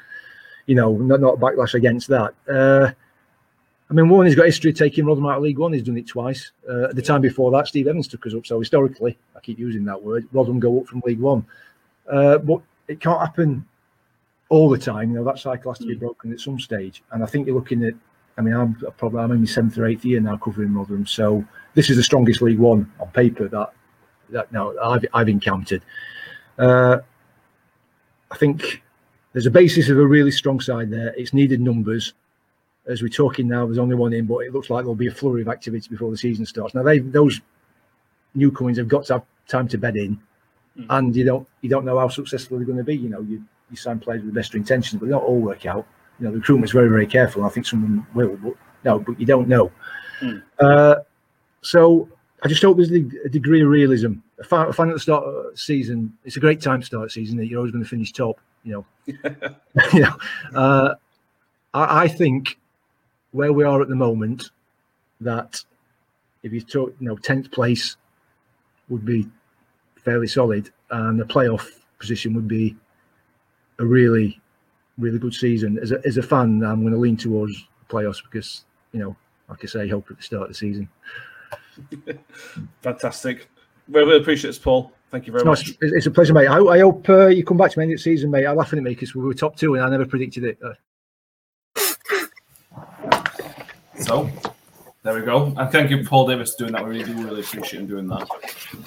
[0.66, 2.34] you know, not not a backlash against that.
[2.48, 2.90] Uh,
[3.88, 5.72] I mean, one, he's got history of taking Rotherham out of League One.
[5.72, 6.50] He's done it twice.
[6.68, 8.44] Uh, at the time before that, Steve Evans took us up.
[8.46, 10.28] So historically, I keep using that word.
[10.32, 11.46] Rotherham go up from League One,
[12.10, 13.64] uh, but it can't happen
[14.48, 15.10] all the time.
[15.10, 17.02] You know, that cycle has to be broken at some stage.
[17.12, 17.94] And I think you're looking at
[18.38, 21.44] I mean, I'm probably I'm in my seventh or eighth year now covering Rotherham, so
[21.74, 23.72] this is the strongest League One on paper that
[24.30, 25.82] that now I've I've encountered.
[26.58, 26.98] Uh,
[28.30, 28.82] I think
[29.36, 31.12] there's a basis of a really strong side there.
[31.14, 32.14] It's needed numbers.
[32.86, 35.10] As we're talking now, there's only one in, but it looks like there'll be a
[35.10, 36.74] flurry of activity before the season starts.
[36.74, 37.42] Now they those
[38.34, 40.18] newcomers have got to have time to bed in,
[40.88, 42.96] and you don't you don't know how successful they're going to be.
[42.96, 45.66] You know, you you sign players with the best intentions, but they don't all work
[45.66, 45.86] out
[46.18, 47.44] you know, the recruitment's very, very careful.
[47.44, 49.70] I think some of them will, but no, but you don't know.
[50.20, 50.42] Mm.
[50.58, 50.96] Uh,
[51.60, 52.08] so
[52.42, 54.14] I just hope there's a, a degree of realism.
[54.40, 57.10] I find at the start of the season, it's a great time to start a
[57.10, 58.84] season that you're always going to finish top, you know.
[59.94, 60.16] know,
[60.54, 60.94] uh,
[61.72, 62.58] I, I think
[63.30, 64.50] where we are at the moment,
[65.20, 65.62] that
[66.42, 67.96] if you talk, you know, 10th place
[68.88, 69.26] would be
[70.04, 71.66] fairly solid, and the playoff
[71.98, 72.76] position would be
[73.78, 74.40] a really
[74.98, 75.78] really good season.
[75.80, 79.16] As a, as a fan, I'm going to lean towards playoffs because, you know,
[79.48, 80.88] like I say, hope at the start of the season.
[82.80, 83.48] fantastic.
[83.88, 84.92] Really, really appreciate this, Paul.
[85.10, 85.68] Thank you very No, much.
[85.68, 86.48] it's, it's a pleasure, mate.
[86.48, 88.44] I, I hope uh, you come back to me end of the season, mate.
[88.46, 90.58] I'm laughing at me because we were top two and I never predicted it.
[90.62, 90.72] Uh,
[93.98, 94.28] So
[95.02, 95.54] there we go.
[95.56, 96.84] And thank you, Paul Davis, for doing that.
[96.84, 98.28] We really do really appreciate him doing that.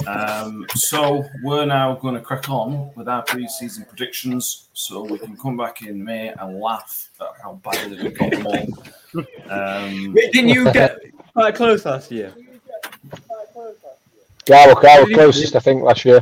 [0.07, 5.35] Um, so we're now going to crack on with our pre-season predictions, so we can
[5.35, 8.67] come back in May and laugh at how badly we got them all.
[9.49, 10.99] Um, Wait, didn't you get
[11.33, 12.31] quite close last year?
[14.49, 16.21] Yeah, I were, I were closest, I think, last year.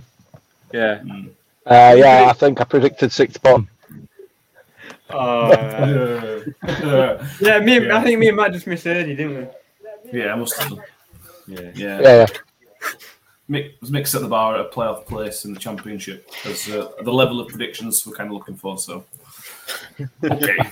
[0.74, 1.02] Yeah.
[1.66, 3.70] Uh, yeah, I think I predicted sixth bottom.
[5.10, 6.44] Oh, uh,
[7.40, 7.80] yeah, me.
[7.80, 7.98] Yeah.
[7.98, 9.50] I think me and Matt just misheard you, didn't
[10.12, 10.20] we?
[10.20, 10.84] yeah, I must have done.
[11.48, 11.72] Yeah.
[11.74, 12.28] Yeah, Yeah, yeah.
[13.50, 17.13] Mick, Mick set the bar at a playoff place in the championship as uh, the
[17.13, 18.78] level of predictions we're kind of looking for.
[18.78, 19.06] So,
[20.22, 20.58] okay.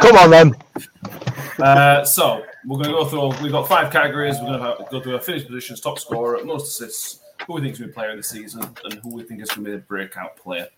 [0.00, 0.54] Come on then.
[1.62, 3.42] Uh, so we're going to go through.
[3.42, 4.36] We've got five categories.
[4.40, 7.72] We're going to go through our finished positions, top scorer, most assists, who we think
[7.72, 9.70] is going to be player of the season, and who we think is going to
[9.70, 10.68] be the breakout player.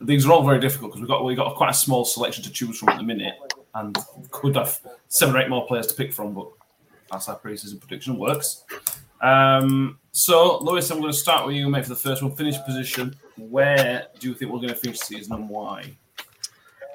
[0.00, 2.50] These are all very difficult because we've got we've got quite a small selection to
[2.50, 3.34] choose from at the minute,
[3.74, 3.96] and
[4.30, 6.32] could have seven or eight more players to pick from.
[6.32, 6.48] But
[7.10, 8.64] that's how pre-season prediction works.
[9.20, 12.34] Um, so, Lewis, I'm going to start with you, mate, for the first one.
[12.34, 13.14] Finished position.
[13.36, 15.92] Where do you think we're going to finish the season, and why?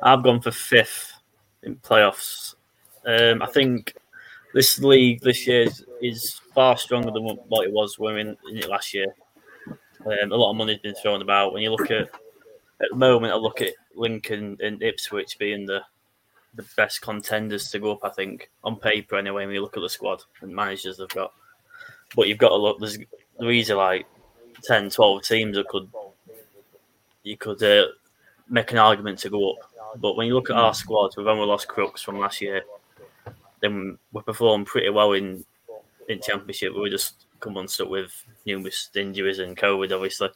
[0.02, 1.14] I've gone for fifth
[1.62, 2.55] in playoffs.
[3.06, 3.96] Um, I think
[4.54, 8.30] this league this year is, is far stronger than what it was when we were
[8.30, 9.14] in, it last year.
[9.70, 11.54] Um, a lot of money's been thrown about.
[11.54, 12.10] When you look at
[12.82, 15.82] at the moment, I look at Lincoln and Ipswich being the
[16.56, 18.00] the best contenders to go up.
[18.04, 19.46] I think on paper anyway.
[19.46, 21.34] When you look at the squad and managers they've got,
[22.16, 22.80] but you've got to look.
[22.80, 22.98] There's
[23.38, 24.06] they're like
[24.64, 25.90] 10, 12 teams that could
[27.24, 27.88] you could uh,
[28.50, 29.72] make an argument to go up.
[29.98, 32.64] But when you look at our squad, we've only lost Crooks from last year.
[33.66, 35.44] Then we performed pretty well in
[36.08, 36.74] in championship.
[36.74, 38.12] We were just come unstuck with
[38.46, 40.30] numerous injuries and COVID, obviously.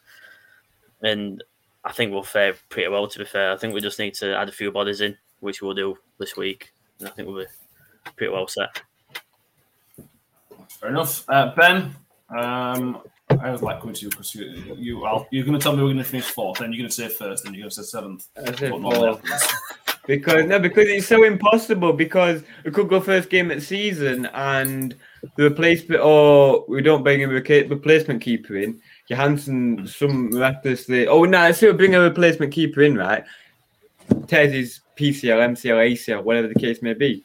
[1.02, 1.42] And
[1.84, 3.06] I think we'll fare pretty well.
[3.06, 5.62] To be fair, I think we just need to add a few bodies in, which
[5.62, 8.82] we'll do this week, and I think we'll be pretty well set.
[10.80, 11.24] Fair enough.
[11.28, 11.94] Uh, ben,
[12.36, 13.00] um,
[13.40, 15.82] I was like coming to you because you, you, I'll, you're going to tell me
[15.82, 17.76] we're going to finish fourth, then you're going to say first, then you're going to
[17.76, 18.26] say seventh.
[20.06, 21.92] Because no, because it's so impossible.
[21.92, 24.94] Because we could go first game the season and
[25.36, 28.80] the replacement, or we don't bring a replacement keeper in.
[29.08, 31.06] Johansson, some miraculously.
[31.06, 33.24] Oh no, I still bring a replacement keeper in, right?
[34.26, 37.24] Tears PCL, MCL, ACL, whatever the case may be.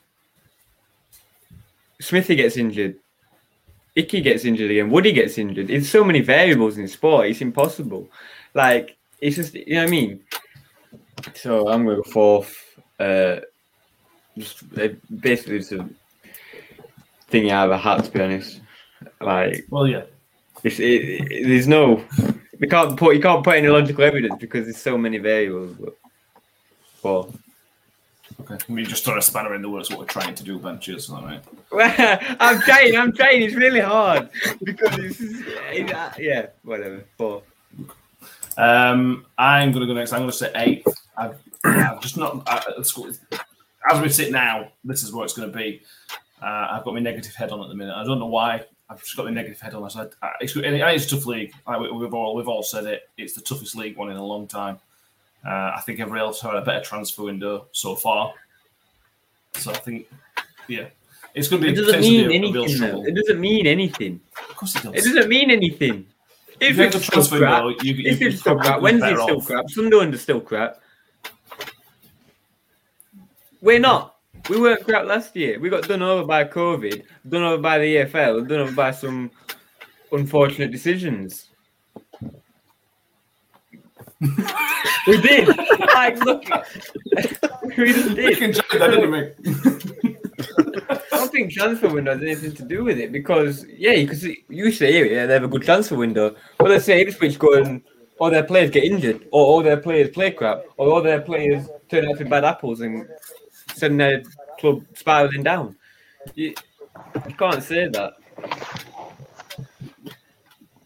[2.00, 2.98] Smithy gets injured.
[3.96, 4.90] Icky gets injured again.
[4.90, 5.70] Woody gets injured.
[5.70, 7.28] It's so many variables in sport.
[7.28, 8.10] It's impossible.
[8.54, 10.24] Like it's just you know what I mean.
[11.34, 12.65] So I'm going fourth.
[13.00, 13.42] Uh,
[14.38, 14.64] just
[15.22, 15.88] basically it's a
[17.28, 18.62] thing out of a hat, to be honest.
[19.22, 20.04] Like Well, yeah.
[20.64, 22.04] it's, it, it, there's no,
[22.60, 25.76] we can't put you can't put any logical evidence because there's so many variables.
[25.80, 25.98] But
[27.02, 27.30] four.
[28.42, 28.58] Okay.
[28.68, 30.80] We just throw a spanner in the works what we're trying to do, Ben.
[30.80, 31.42] Cheers for that, mate.
[32.40, 32.98] I'm trying.
[32.98, 33.42] I'm trying.
[33.44, 34.30] It's really hard
[34.64, 37.06] because it's, it's uh, yeah, whatever.
[37.18, 37.44] Four.
[38.58, 40.14] Um, I'm going to go next.
[40.14, 40.88] I'm going to say eighth.
[41.18, 41.55] I've, I've
[42.02, 42.48] just not.
[43.92, 45.82] As we sit now, this is what it's going to be.
[46.42, 47.96] Uh, I've got my negative head on at the minute.
[47.96, 48.64] I don't know why.
[48.90, 49.84] I've just got my negative head on.
[49.84, 51.54] I said uh, it's, it's a tough league.
[51.68, 53.10] Like we- we've all we've all said it.
[53.18, 54.80] It's the toughest league one in a long time.
[55.46, 58.34] Uh, I think everybody else had a better transfer window so far.
[59.54, 60.08] So I think,
[60.68, 60.88] yeah,
[61.34, 61.74] it's going to be.
[61.74, 62.80] It doesn't mean a- a anything.
[62.80, 63.04] Though.
[63.06, 64.20] It doesn't mean anything.
[64.50, 64.94] Of course it does.
[65.06, 66.08] It doesn't mean anything.
[66.60, 69.46] If If it's still crap, window, you, you, if it's still crap, Wednesday's still off.
[69.46, 70.80] crap, Sunderland's still crap.
[73.66, 74.18] We're not.
[74.48, 75.60] We weren't crap last year.
[75.60, 79.32] We got done over by COVID, done over by the EFL, done over by some
[80.12, 81.50] unfortunate decisions.
[84.22, 85.48] we did.
[85.96, 86.44] Like, look,
[87.76, 88.44] we just We did.
[88.44, 90.16] enjoyed that, didn't we?
[90.92, 94.72] I don't think transfer window has anything to do with it because yeah, because you
[94.72, 97.82] say yeah they have a good transfer window, but let's say Ipswich go and
[98.20, 101.68] all their players get injured, or all their players play crap, or all their players
[101.90, 103.08] turn out to be bad apples and
[103.76, 104.24] send their
[104.60, 105.76] club spiraling down.
[106.34, 106.54] You,
[107.28, 108.14] you can't say that.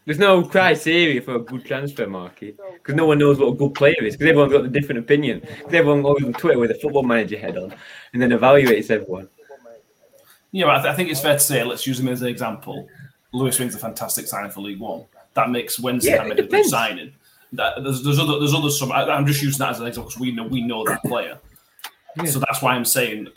[0.06, 3.74] There's no criteria for a good transfer market because no one knows what a good
[3.74, 5.40] player is because everyone's got a different opinion.
[5.40, 7.74] 'Cause everyone goes on Twitter with a football manager head on
[8.12, 9.28] and then evaluates everyone.
[10.52, 12.28] Yeah, but I, th- I think it's fair to say, let's use him as an
[12.28, 12.88] example.
[13.32, 15.04] Lewis Wing's a fantastic signing for League One.
[15.34, 17.12] That makes Wednesday Yeah, it a good signing.
[17.52, 18.90] That, there's, there's other there's other some.
[18.90, 21.38] I, I'm just using that as an example because we know we know that player.
[22.26, 23.28] So that's why I'm saying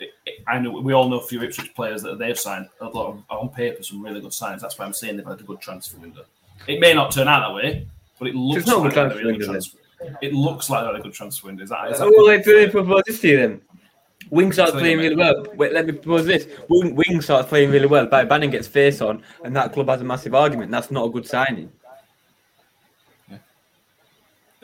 [0.46, 3.24] I know we all know a few Ipswich players that they've signed a lot of,
[3.30, 4.62] on paper some really good signs.
[4.62, 6.24] That's why I'm saying they've had a good transfer window.
[6.66, 7.86] It may not turn out that way,
[8.18, 10.18] but it looks It's a like good they've had a transfer really good window, transfer.
[10.22, 11.62] It looks like they've had a good transfer window.
[11.64, 13.60] Is that, is that well, let's really propose this to you then.
[14.30, 15.46] Wing starts playing really well.
[15.54, 16.46] Wait, let me propose this.
[16.68, 18.06] Wing, Wing starts playing really well.
[18.06, 20.70] Barry Bannan gets face on, and that club has a massive argument.
[20.70, 21.70] That's not a good signing.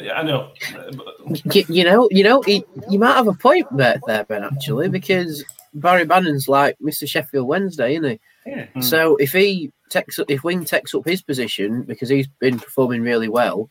[0.00, 0.52] Yeah, I know.
[1.52, 4.44] You, you know, you know, he, you might have a point there, there, Ben.
[4.44, 7.08] Actually, because Barry Bannan's like Mr.
[7.08, 8.20] Sheffield Wednesday, isn't he?
[8.46, 8.66] Yeah.
[8.74, 8.84] Mm.
[8.84, 13.28] So if he takes if Wing takes up his position because he's been performing really
[13.28, 13.68] well,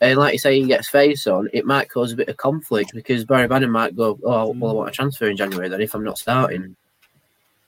[0.00, 2.92] and like you say, he gets face on, it might cause a bit of conflict
[2.94, 5.94] because Barry Bannan might go, "Oh, well, I want a transfer in January then if
[5.94, 6.76] I'm not starting,"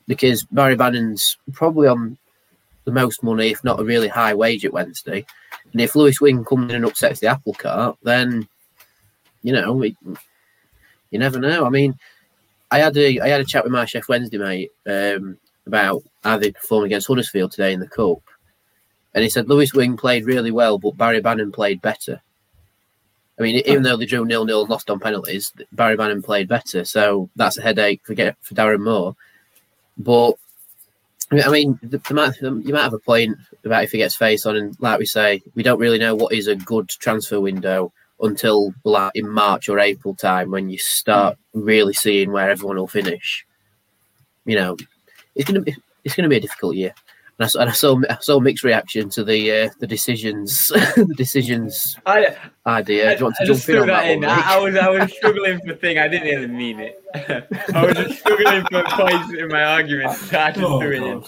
[0.07, 2.19] because Barry Bannan's probably on
[2.85, 5.27] the most money, if not a really high wage at Wednesday,
[5.73, 8.49] and if Lewis Wing comes in and upsets the apple cart, then
[9.43, 9.95] you know, it,
[11.11, 11.65] you never know.
[11.65, 11.95] I mean,
[12.71, 16.39] I had a I had a chat with my Sheff Wednesday mate um, about how
[16.39, 18.19] they performed against Huddersfield today in the cup,
[19.15, 22.21] and he said Lewis Wing played really well, but Barry Bannan played better.
[23.39, 26.49] I mean, even though they drew nil nil and lost on penalties, Barry Bannan played
[26.49, 29.17] better, so that's a headache for get for Darren Moore.
[29.97, 30.35] But
[31.33, 34.57] I mean, the, the you might have a point about if he gets face on,
[34.57, 38.75] and like we say, we don't really know what is a good transfer window until
[38.85, 43.47] like in March or April time when you start really seeing where everyone will finish.
[44.45, 44.77] You know,
[45.37, 46.95] it's gonna be it's gonna be a difficult year.
[47.41, 50.69] And I, saw- and I saw I saw mixed reaction to the uh, the decisions
[50.69, 52.37] the decisions I,
[52.67, 53.13] idea.
[53.15, 54.21] Do you want to I jump in on that that in.
[54.21, 54.29] one?
[54.29, 55.97] I, I was I was struggling for thing.
[55.99, 57.03] I didn't even mean it.
[57.75, 60.13] I was just struggling for points in my argument.
[60.19, 61.25] So I just Oh, threw it in.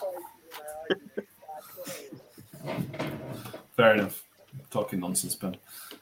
[3.75, 4.23] Fair enough.
[4.71, 5.57] talking nonsense, Ben.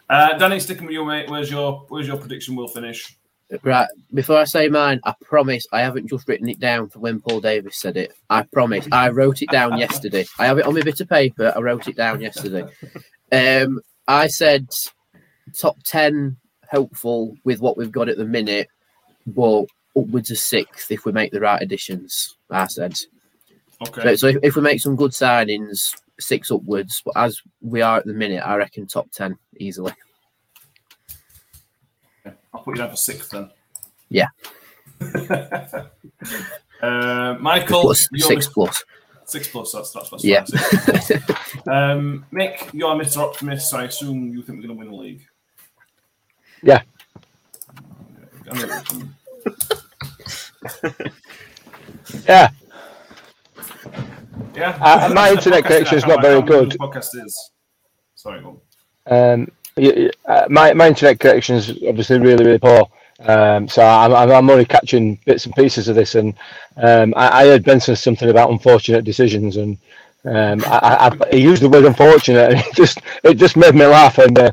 [0.08, 1.30] Uh, Danny, sticking with you, mate.
[1.30, 2.56] Where's your Where's your prediction?
[2.56, 3.16] Will finish.
[3.62, 7.20] Right, before I say mine, I promise I haven't just written it down for when
[7.20, 8.12] Paul Davis said it.
[8.28, 8.86] I promise.
[8.92, 10.24] I wrote it down yesterday.
[10.38, 11.52] I have it on my bit of paper.
[11.54, 12.64] I wrote it down yesterday.
[13.32, 14.68] Um, I said
[15.58, 16.36] top 10
[16.70, 18.68] hopeful with what we've got at the minute,
[19.26, 19.64] but
[19.96, 22.36] upwards of sixth if we make the right additions.
[22.50, 22.96] I said.
[23.88, 24.16] Okay.
[24.16, 28.06] So, if, if we make some good signings, six upwards, but as we are at
[28.06, 29.92] the minute, I reckon top 10 easily.
[32.52, 33.50] I'll put you down for sixth then.
[34.08, 34.26] Yeah.
[36.82, 38.08] uh, Michael, six
[38.48, 38.52] Mr.
[38.52, 38.84] plus.
[39.24, 39.72] Six plus.
[39.72, 40.44] That's that's, that's Yeah.
[40.44, 41.24] fine, six.
[41.68, 43.18] um, Mick, you're Mr.
[43.18, 43.70] Optimist.
[43.70, 45.22] So I assume you think we're going to win the league.
[46.62, 46.82] Yeah.
[48.50, 49.14] I know it's coming.
[52.26, 52.48] Yeah,
[54.54, 54.70] Yeah.
[54.80, 56.70] Uh, my internet connection is not very good.
[56.72, 57.50] Podcast is.
[58.16, 58.60] Sorry, go
[59.06, 59.32] on.
[59.40, 59.48] um,
[60.26, 62.88] uh, my my internet connection is obviously really really poor.
[63.20, 66.34] Um, so I'm, I'm only catching bits and pieces of this, and
[66.78, 69.76] um, I, I heard Benson something about unfortunate decisions, and
[70.24, 73.86] um, I, I, he used the word unfortunate, and it just it just made me
[73.86, 74.52] laugh, and uh,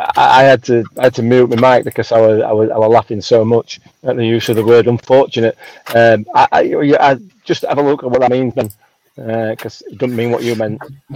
[0.00, 2.70] I, I had to I had to mute my mic because I was, I was
[2.70, 5.58] I was laughing so much at the use of the word unfortunate.
[5.94, 8.54] Um, I, just have a look at what that means,
[9.16, 10.82] Uh, because it doesn't mean what you meant.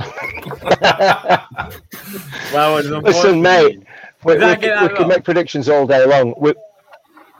[2.53, 3.83] Wow, Listen, mate,
[4.25, 6.35] we, we, we, get could make predictions all day long.
[6.39, 6.55] We,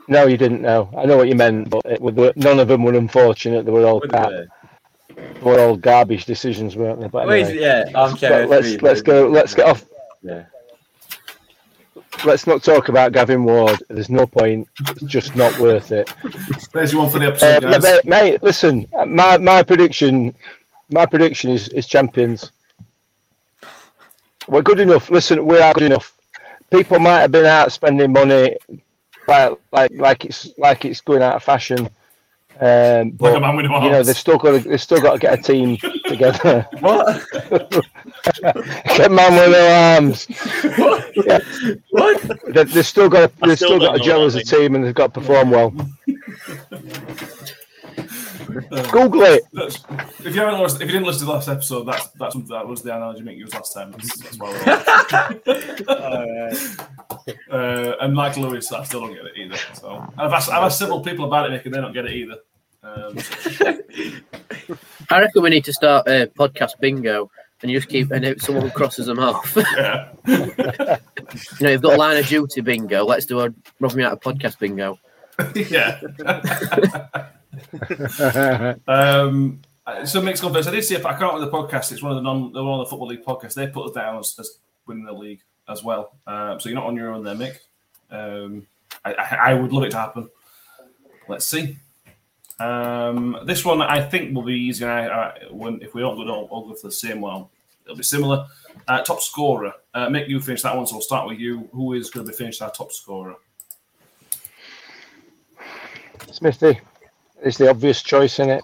[0.07, 0.89] no, you didn't know.
[0.97, 3.65] I know what you meant, but it, were- none of them were unfortunate.
[3.65, 4.47] They were all gar-
[5.15, 7.07] they were all garbage decisions, weren't they?
[7.07, 8.47] But Wait, anyway, yeah, armchair.
[8.47, 9.27] let- let's let's go.
[9.27, 9.85] Let's get off.
[10.21, 10.45] Yeah.
[12.25, 13.81] Let's not talk about Gavin Ward.
[13.89, 14.67] There's no point.
[14.89, 16.13] It's just not worth it.
[16.73, 17.83] There's one for the Uh, episode, guys.
[17.83, 18.87] mate, mate, listen.
[19.07, 20.35] My my prediction,
[20.89, 22.51] my prediction is is champions.
[24.47, 25.09] We're good enough.
[25.09, 26.13] Listen, we are good enough.
[26.71, 28.57] People might have been out spending money,
[29.27, 31.89] like like like it's like it's going out of fashion.
[32.61, 34.99] Um, like but a man with no you know they've still got to, they've still
[34.99, 36.67] got to get a team together.
[36.81, 37.25] What?
[38.97, 40.27] get man with no arms.
[41.25, 41.39] Yeah.
[41.91, 42.21] what?
[42.53, 44.75] They, they've still got to, I they've still still got to gel as a team
[44.75, 45.73] and they've got to perform well.
[48.91, 49.43] Google it.
[49.53, 52.67] If you haven't listened, if you didn't listen to the last episode, that's that's that
[52.67, 53.91] was the analogy Mick used last time.
[53.91, 54.49] That's, that's why
[57.49, 59.57] we're uh, and Mike Lewis, I still don't get it either.
[59.73, 62.13] So I've asked, I've asked several people about it, Mick, and they don't get it
[62.13, 62.37] either.
[62.81, 63.17] Um,
[65.09, 67.29] I reckon we need to start a podcast bingo
[67.61, 69.55] and you just keep, and if someone crosses them off.
[69.75, 70.09] yeah.
[70.25, 70.45] You
[71.61, 73.03] know, you've got a line of duty bingo.
[73.03, 74.97] Let's do a Rob Me Out of podcast bingo.
[75.55, 75.99] yeah.
[78.87, 79.61] um,
[80.05, 80.43] so Mick's.
[80.43, 81.91] I did see if I can't remember the podcast.
[81.91, 83.55] It's one of the non, one of the football league podcasts.
[83.55, 86.13] They put us down as, as winning the league as well.
[86.27, 87.57] Um, so you're not on your own there, Mick.
[88.09, 88.67] Um,
[89.03, 90.29] I, I, I would love it to happen.
[91.27, 91.77] Let's see.
[92.59, 94.85] Um, this one I think will be easy.
[94.85, 97.45] I, I, when if we don't go, all, all go for the same one,
[97.85, 98.47] it'll be similar.
[98.87, 100.85] Uh, top scorer, uh, Mick, you finish that one.
[100.85, 101.69] So we'll start with you.
[101.71, 103.35] Who is going to be finished our top scorer?
[106.31, 106.79] Smithy
[107.43, 108.63] is the obvious choice in it,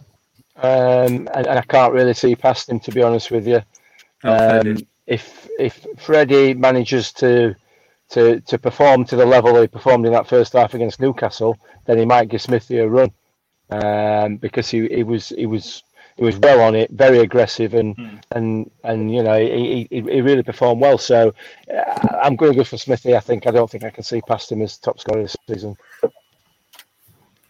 [0.57, 3.61] um, and, and I can't really see past him to be honest with you.
[4.23, 4.77] Um,
[5.07, 7.55] if if Freddie manages to
[8.09, 11.97] to to perform to the level he performed in that first half against Newcastle, then
[11.97, 13.11] he might give Smithy a run
[13.69, 15.83] um, because he, he was he was
[16.17, 18.15] he was well on it, very aggressive, and Hmm.
[18.31, 20.97] and and you know he, he, he really performed well.
[20.97, 21.33] So
[21.73, 23.15] uh, I'm going to go for Smithy.
[23.15, 25.75] I think I don't think I can see past him as top scorer this season.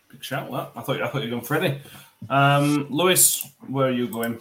[0.09, 0.71] Big shout that.
[0.75, 1.81] I thought I thought you were going Freddie.
[2.29, 4.39] Um, Lewis, where are you going?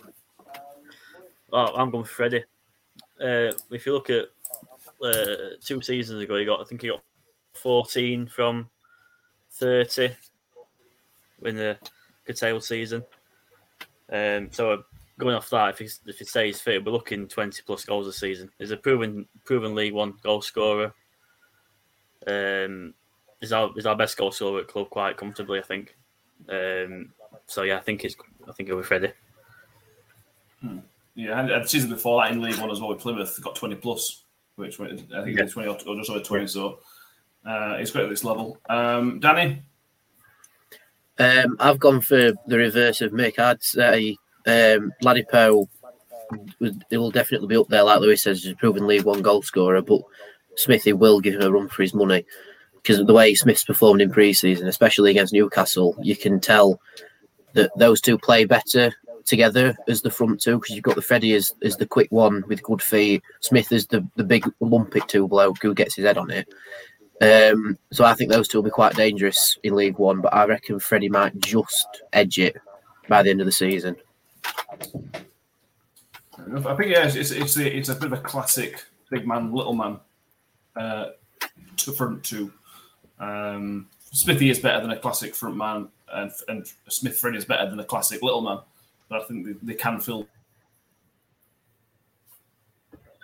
[1.53, 2.45] Oh, I'm going for Freddie.
[3.20, 4.27] Uh, if you look at
[5.03, 7.03] uh, two seasons ago, he got I think he got
[7.55, 8.68] 14 from
[9.53, 10.11] 30
[11.45, 11.78] in the
[12.26, 13.05] curtailed season.
[14.12, 14.84] Um, so
[15.18, 18.12] going off that, if he if he stays fit, we're looking 20 plus goals a
[18.12, 18.51] season.
[18.59, 20.92] He's a proven proven League One goal scorer.
[22.26, 22.95] Um,
[23.40, 25.97] he's our he's our best goal scorer at club quite comfortably, I think.
[26.49, 27.12] Um,
[27.47, 28.16] so yeah, I think it's
[28.49, 29.12] I think it'll be Freddie.
[31.14, 33.76] Yeah, and, the season before that in League One as well with Plymouth got 20
[33.76, 34.24] plus,
[34.57, 35.45] which I think Yeah.
[35.45, 36.47] it's 20 or, or just over 20.
[36.49, 36.80] So
[37.47, 38.59] uh, it's great at this level.
[38.68, 39.62] Um, Danny,
[41.19, 43.39] Um, I've gone for the reverse of Mick.
[43.39, 44.93] I'd say um,
[46.61, 49.23] would- it will definitely be up there, like Lewis says, he's a proven League One
[49.23, 50.03] goal scorer, but
[50.57, 52.25] Smithy will give him a run for his money
[52.85, 56.79] because of the way Smith's performed in pre-season, especially against Newcastle, you can tell
[57.55, 58.93] that those two play better
[59.25, 62.45] together as the front two because you've got the Freddie as, as the quick one
[62.47, 66.19] with good feet, Smith is the, the big lumpy two bloke who gets his head
[66.19, 66.47] on it.
[67.21, 70.45] Um, so I think those two will be quite dangerous in League One, but I
[70.47, 72.57] reckon Freddie might just edge it
[73.09, 73.97] by the end of the season.
[76.37, 79.75] I think yeah, it's it's a, it's a bit of a classic big man, little
[79.75, 79.99] man,
[80.77, 81.11] uh,
[81.77, 82.53] to front two.
[83.21, 87.71] Um, Smithy is better than a classic front man, and and Smith Freddie is better
[87.71, 88.59] than a classic little man.
[89.09, 90.27] But I think they, they can fill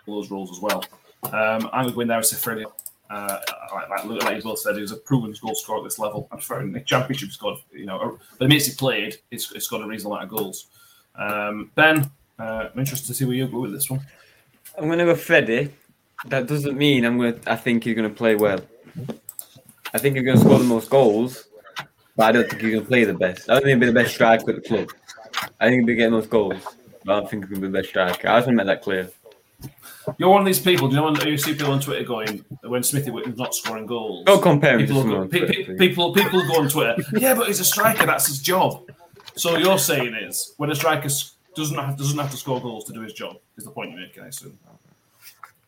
[0.06, 0.84] those roles as well.
[1.24, 2.66] Um, I'm going there as Freddie.
[3.10, 3.40] Uh,
[3.72, 6.28] like, like, like you both said, he was a proven goal scorer at this level.
[6.30, 9.66] I'm sure in the championship scored, you know, but the minutes he played, it's, it's
[9.66, 10.66] got a reasonable amount of goals.
[11.16, 12.08] Um, ben,
[12.38, 14.00] uh, I'm interested to see where you go with this one.
[14.78, 15.72] I'm going to go Freddie.
[16.26, 17.40] That doesn't mean I'm going.
[17.40, 18.60] To, I think he's going to play well.
[19.92, 21.48] I think he's going to score the most goals,
[22.16, 23.50] but I don't think he's going to play the best.
[23.50, 24.88] I don't think he'll be the best striker at the club.
[25.58, 26.62] I think he'll be getting most goals,
[27.04, 28.28] but I don't think he's going to be the best striker.
[28.28, 29.10] I just want to make that clear.
[30.18, 30.88] You're one of these people.
[30.88, 33.86] Do you know when you see people on Twitter going when Smithy Whitman's not scoring
[33.86, 34.24] goals?
[34.24, 36.96] Don't compare People, on pe- pe- people, people go on Twitter.
[37.16, 38.06] Yeah, but he's a striker.
[38.06, 38.90] That's his job.
[39.36, 41.08] So you're saying is when a striker
[41.54, 44.00] doesn't have doesn't have to score goals to do his job is the point you're
[44.00, 44.22] making.
[44.22, 44.58] I assume.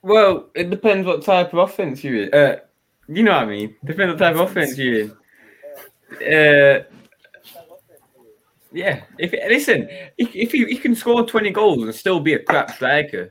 [0.02, 2.34] Well, it depends what type of offense you're in.
[2.34, 2.56] Uh,
[3.08, 3.76] you know what I mean?
[3.84, 5.10] Depends what type of offense you're in.
[6.12, 6.84] Uh,
[8.72, 9.02] yeah.
[9.18, 9.88] If listen,
[10.18, 13.28] if, if he can score twenty goals and still be a crap striker,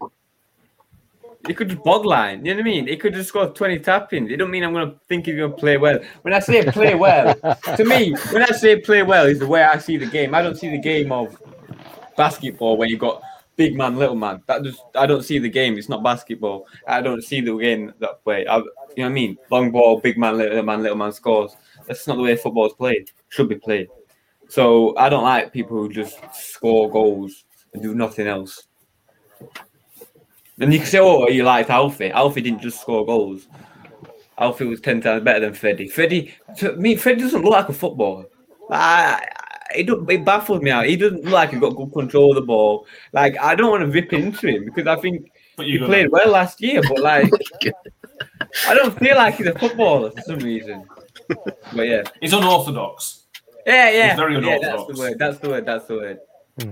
[1.48, 2.46] he could just bogline.
[2.46, 2.88] You know what I mean?
[2.88, 4.32] It could just score twenty tap-ins.
[4.32, 6.00] It don't mean I'm gonna think he's gonna play well.
[6.22, 7.36] When I say play well,
[7.76, 10.36] to me, when I say play well, is the way I see the game.
[10.36, 11.42] I don't see the game of
[12.16, 13.22] basketball where you've got
[13.56, 14.42] big man, little man.
[14.48, 15.78] That just I don't see the game.
[15.78, 16.68] It's not basketball.
[16.88, 18.46] I don't see the game that way.
[18.48, 19.38] I, you know what I mean?
[19.50, 21.56] Long ball, big man, little man, little man scores.
[21.88, 23.12] That's not the way football is played.
[23.30, 23.88] Should be played.
[24.48, 28.68] So I don't like people who just score goals and do nothing else.
[30.60, 32.12] And you can say, "Oh, you liked Alfie?
[32.12, 33.48] Alfie didn't just score goals.
[34.38, 35.88] Alfie was ten times better than Freddie.
[35.88, 38.26] Freddie, to me, Freddie doesn't look like a footballer.
[38.70, 40.86] I, I, it, don't- it baffles me out.
[40.86, 42.86] He doesn't look like he's got good control of the ball.
[43.14, 46.12] Like I don't want to rip into him because I think But he you played
[46.12, 47.32] well last year, but like
[48.68, 50.86] I don't feel like he's a footballer for some reason.
[51.74, 53.24] But yeah, He's unorthodox.
[53.66, 54.42] yeah, yeah, He's very yeah.
[54.42, 55.00] That's the unorthodox.
[55.00, 55.20] word.
[55.20, 55.66] That's the word.
[55.66, 56.20] That's the word.
[56.60, 56.72] Hmm.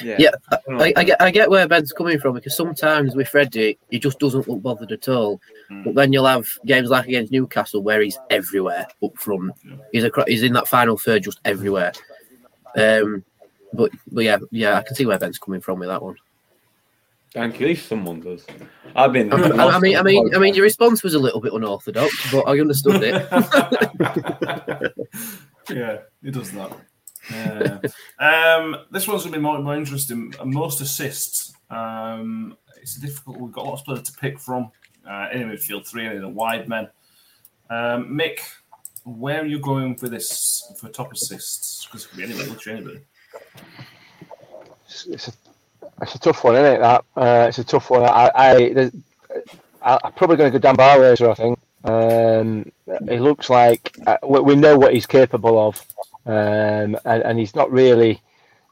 [0.00, 0.16] Yeah.
[0.18, 0.30] Yeah.
[0.68, 4.18] I, I get I get where Ben's coming from because sometimes with Freddie, he just
[4.18, 5.40] doesn't look bothered at all.
[5.70, 5.84] Mm.
[5.84, 9.52] But then you'll have games like against Newcastle where he's everywhere up front.
[9.64, 9.76] Yeah.
[9.92, 11.92] He's a he's in that final third just everywhere.
[12.76, 13.24] Um,
[13.74, 16.16] but but yeah yeah I can see where Ben's coming from with that one.
[17.32, 17.66] Thank you.
[17.66, 18.44] At least someone does.
[18.94, 19.32] I've been.
[19.32, 19.36] I,
[19.68, 22.60] I mean I mean I mean your response was a little bit unorthodox, but I
[22.60, 23.14] understood it.
[25.70, 26.72] yeah, he does that.
[27.30, 27.78] Yeah.
[28.18, 30.34] um, this one's going to be more, more interesting.
[30.44, 31.54] Most assists.
[31.70, 33.38] Um, it's difficult.
[33.38, 34.70] We've got lots of players to pick from.
[35.04, 36.88] Uh, in midfield three, and the wide men.
[37.68, 38.38] Um, Mick,
[39.04, 41.84] where are you going for this for top assists?
[41.86, 43.04] Because it could be anybody, literally anybody.
[44.86, 45.32] It's, a,
[46.02, 46.78] it's a tough one, isn't it?
[46.78, 48.04] That uh, it's a tough one.
[48.04, 48.90] I, I,
[49.82, 51.30] I I'm probably going to go Dan Barlaser.
[51.30, 52.70] I think um,
[53.08, 55.84] he looks like uh, we, we know what he's capable of,
[56.26, 58.20] um, and, and he's not really.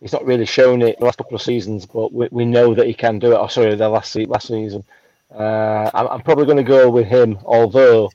[0.01, 2.87] He's not really shown it the last couple of seasons, but we, we know that
[2.87, 3.37] he can do it.
[3.37, 4.83] Oh, sorry, the last last season.
[5.31, 8.11] Uh, I'm, I'm probably going to go with him, although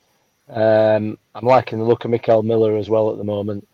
[0.49, 3.67] um, I'm liking the look of Mickel Miller as well at the moment.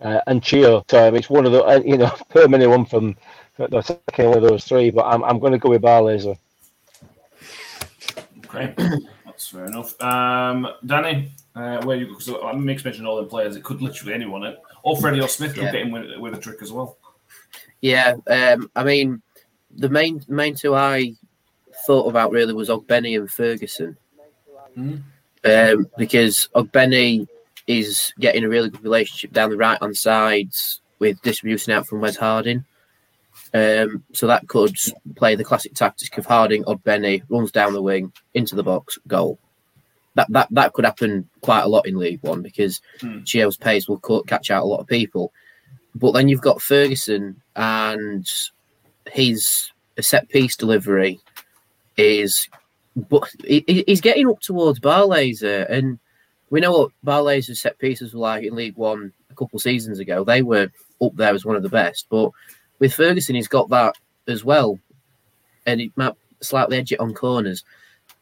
[0.00, 3.16] Uh, and Chio, so it's one of the, uh, you know, per anyone from
[3.56, 6.36] the second one of those three, but I'm, I'm going to go with Barlaser.
[8.54, 8.74] Okay,
[9.24, 9.98] that's fair enough.
[10.02, 13.56] Um, Danny, uh, where you because I Mick's mentioned all the players.
[13.56, 14.52] It could literally anyone, eh?
[14.82, 15.72] Or Freddie or Smith could Yeah.
[15.72, 16.96] get in with, with a trick as well.
[17.80, 19.22] Yeah, um, I mean,
[19.76, 21.14] the main main two I
[21.86, 23.96] thought about really was Ogbene and Ferguson,
[24.76, 25.02] Mhm.
[25.44, 27.26] um, because Ogbene
[27.66, 32.00] is getting a really good relationship down the right hand sides with distributing out from
[32.00, 32.64] Wes Harding.
[33.54, 34.74] Um, so that could
[35.16, 39.38] play the classic tactic of Harding, Ogbene runs down the wing into the box, goal.
[40.14, 43.22] That that that could happen quite a lot in League One because Hmm.
[43.24, 45.32] Chio's pace will catch out a lot of people.
[45.94, 48.26] But then you've got Ferguson and
[49.10, 51.18] his set piece delivery
[51.96, 52.48] is,
[52.96, 55.98] but he, he- he's getting up towards Barlaser, and
[56.50, 59.98] we know what Barlaser's set pieces were like in League One a couple of seasons
[59.98, 60.24] ago.
[60.24, 60.68] They were
[61.02, 62.30] up there as one of the best, but
[62.78, 63.94] with Ferguson, he's got that
[64.28, 64.78] as well,
[65.66, 67.64] and he might slightly edge it on corners.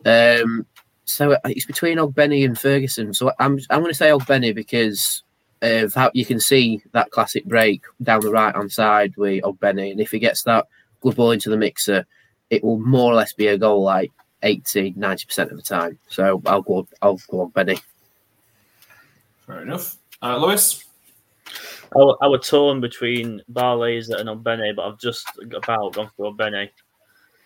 [0.04, 0.66] Um,
[1.12, 3.12] so it's between Ogbene and Ferguson.
[3.14, 5.22] So I'm I'm going to say Ogbene because
[5.62, 9.92] of how you can see that classic break down the right hand side with Ogbene,
[9.92, 10.66] and if he gets that
[11.00, 12.06] good ball into the mixer,
[12.50, 14.10] it will more or less be a goal like
[14.42, 15.98] 80 90 percent of the time.
[16.08, 17.78] So I'll go I'll go on Benny.
[19.46, 19.96] Fair enough.
[20.22, 20.84] Uh, Lewis?
[21.92, 26.32] I, wa- I was torn between Barlaser and Ogbene, but I've just about gone for
[26.32, 26.70] Ogbene.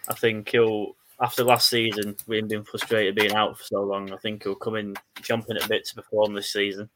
[0.07, 4.13] I think he'll, after last season, with him being frustrated being out for so long,
[4.13, 6.91] I think he'll come in jumping a bit to perform this season.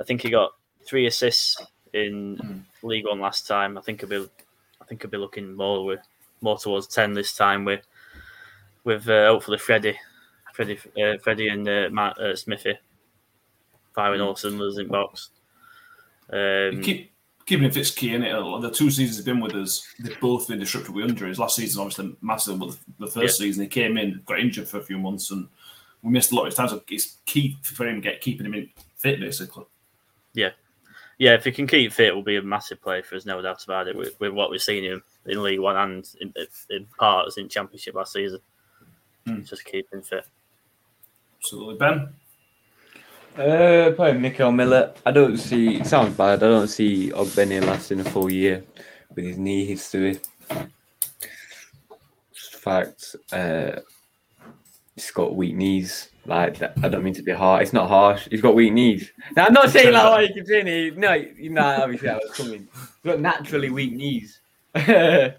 [0.00, 0.50] I think he got
[0.84, 3.78] three assists in League One last time.
[3.78, 4.28] I think he'll be,
[4.82, 6.00] I think he'll be looking more with
[6.40, 7.86] more towards ten this time with,
[8.82, 10.00] with uh, hopefully Freddie,
[10.52, 12.76] Freddie, uh, Freddie and uh, Matt uh, Smithy
[13.94, 15.30] firing all cylinders in box.
[16.28, 17.13] Um, Keep,
[17.46, 18.32] keeping him fit's key, innit?
[18.34, 21.38] Uh, The two seasons he's been with us, they've both been disrupted with injuries.
[21.38, 24.82] Last season, obviously, massive, but the first season, he came in, got injured for a
[24.82, 25.48] few months, and
[26.02, 26.68] we missed a lot of his time.
[26.68, 29.64] So it's key for him to get keeping him in fit, basically.
[30.34, 30.50] yeah,
[31.18, 31.34] yeah.
[31.34, 33.64] If he can keep fit, it will be a massive play for us, no doubt
[33.64, 33.96] about it.
[33.96, 36.32] With, with what we've seen him in League One and in,
[36.70, 38.40] in parts in Championship last season,
[39.26, 39.42] Hmm.
[39.42, 40.26] just keeping fit.
[41.40, 41.76] Absolutely.
[41.76, 42.08] Ben?
[43.36, 44.94] Uh, probably Mickel Miller.
[45.04, 45.76] I don't see.
[45.76, 46.44] It sounds bad.
[46.44, 48.62] I don't see Ogbene lasting a full year
[49.12, 50.20] with his knee history.
[52.32, 53.16] Just fact.
[53.32, 53.80] Uh,
[54.94, 56.10] he's got weak knees.
[56.26, 56.62] Like.
[56.62, 57.62] I don't mean to be harsh.
[57.62, 58.28] It's not harsh.
[58.30, 59.10] He's got weak knees.
[59.34, 60.90] Now I'm not saying like oh, you can say.
[60.90, 62.68] No, you know, obviously I was coming.
[62.72, 64.38] He's got naturally weak knees.
[64.74, 65.34] Tearing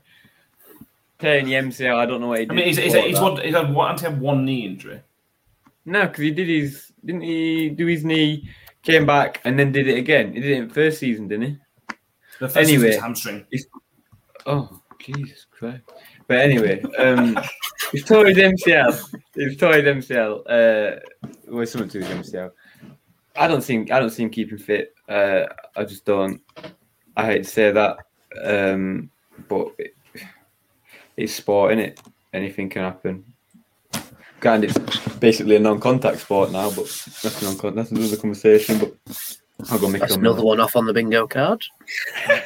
[1.46, 1.96] the MCL.
[1.96, 2.52] I don't know what he did.
[2.52, 5.00] I mean, he's, he's, he's, one, he's had one, had one knee injury.
[5.86, 8.50] No, because he did his didn't he do his knee,
[8.82, 10.34] came back and then did it again.
[10.34, 11.58] He did it in first season, didn't he?
[12.40, 12.98] The first Anyway.
[12.98, 13.46] hamstring.
[14.46, 15.84] Oh, Jesus Christ.
[16.28, 17.38] But anyway, um
[17.92, 19.20] he's tore his MCL.
[19.36, 20.42] He's tore his MCL.
[20.50, 21.00] Uh
[21.48, 22.52] well something to his MCL.
[23.36, 24.94] I don't think I don't see him keeping fit.
[25.08, 25.44] Uh
[25.76, 26.42] I just don't
[27.16, 27.98] I hate to say that.
[28.44, 29.12] Um
[29.48, 29.94] but it,
[31.16, 32.02] it's sport, is it?
[32.34, 33.24] Anything can happen.
[34.46, 34.78] And it's
[35.16, 36.86] basically a non-contact sport now, but
[37.24, 38.78] that's non that's another conversation.
[38.78, 38.94] But
[39.72, 41.64] I'll go make That's another one off on the bingo card.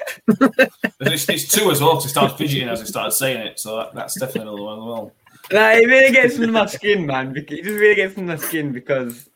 [1.02, 3.60] It's, it's two as well, because he started fidgeting as he started saying it.
[3.60, 5.12] So that, that's definitely another one as well.
[5.52, 7.34] Nah, it really gets under my skin, man.
[7.34, 9.30] bec- It just really gets under my skin because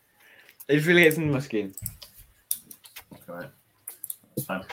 [0.67, 1.73] it really gets under my skin.
[3.13, 3.47] Okay.
[4.35, 4.63] That's fine.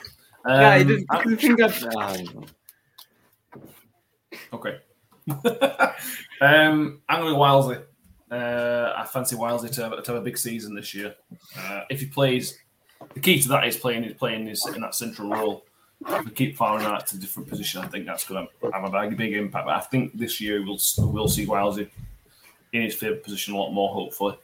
[0.44, 1.84] nah, it Um, just, I just think that's.
[1.84, 2.46] I don't know.
[4.52, 4.78] Okay.
[6.40, 7.82] um, I'm going Wilesy.
[8.30, 11.14] Uh, I fancy Wilesy to have, to have a big season this year.
[11.58, 12.58] Uh, if he plays,
[13.14, 15.64] the key to that is playing is playing is in that central role.
[16.06, 19.10] If we keep firing out to different position, I think that's going to have a
[19.10, 19.66] big, impact.
[19.66, 21.90] But I think this year we'll we'll see Wilesy
[22.72, 24.38] in his favourite position a lot more, hopefully.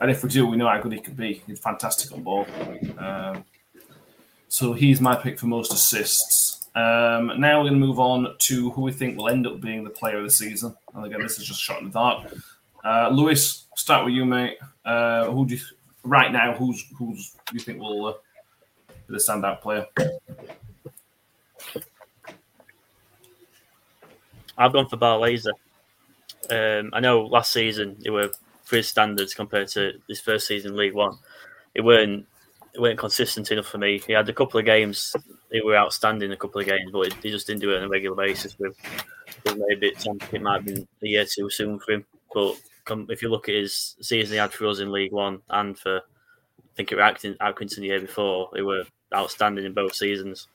[0.00, 1.42] And if we do, we know how good he can be.
[1.46, 2.46] He's fantastic on ball.
[2.98, 3.44] Um,
[4.48, 6.59] so he's my pick for most assists.
[6.80, 9.84] Um, now we're going to move on to who we think will end up being
[9.84, 10.74] the player of the season.
[10.94, 12.32] And again, this is just shot in the dark.
[12.82, 14.56] Uh, Lewis, start with you, mate.
[14.84, 15.60] Uh, who do you,
[16.04, 16.54] right now?
[16.54, 18.12] Who's who's do you think will uh,
[18.88, 19.86] be the standout player?
[24.56, 25.52] I've gone for Barlaser.
[26.48, 28.30] Um, I know last season it were
[28.70, 31.18] his standards compared to this first season League One.
[31.74, 32.26] It weren't
[32.72, 33.98] it weren't consistent enough for me.
[34.06, 35.14] He had a couple of games
[35.50, 37.88] they were outstanding a couple of games, but he just didn't do it on a
[37.88, 38.58] regular basis.
[38.58, 38.76] With,
[39.44, 42.04] maybe it, it might have been a year too soon for him.
[42.32, 42.54] But
[42.90, 45.78] um, if you look at his season he had for us in League One and
[45.78, 49.94] for I think it was Atkin- Accrington the year before, they were outstanding in both
[49.94, 50.46] seasons.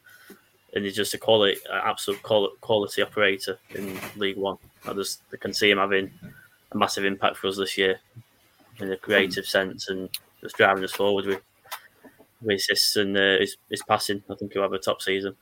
[0.74, 4.58] And he's just a quality, absolute quality operator in League One.
[4.86, 6.12] I just I can see him having
[6.72, 8.00] a massive impact for us this year
[8.80, 10.10] in a creative sense and
[10.42, 11.42] just driving us forward with,
[12.42, 14.24] with assists and uh, his, his passing.
[14.30, 15.36] I think he'll have a top season.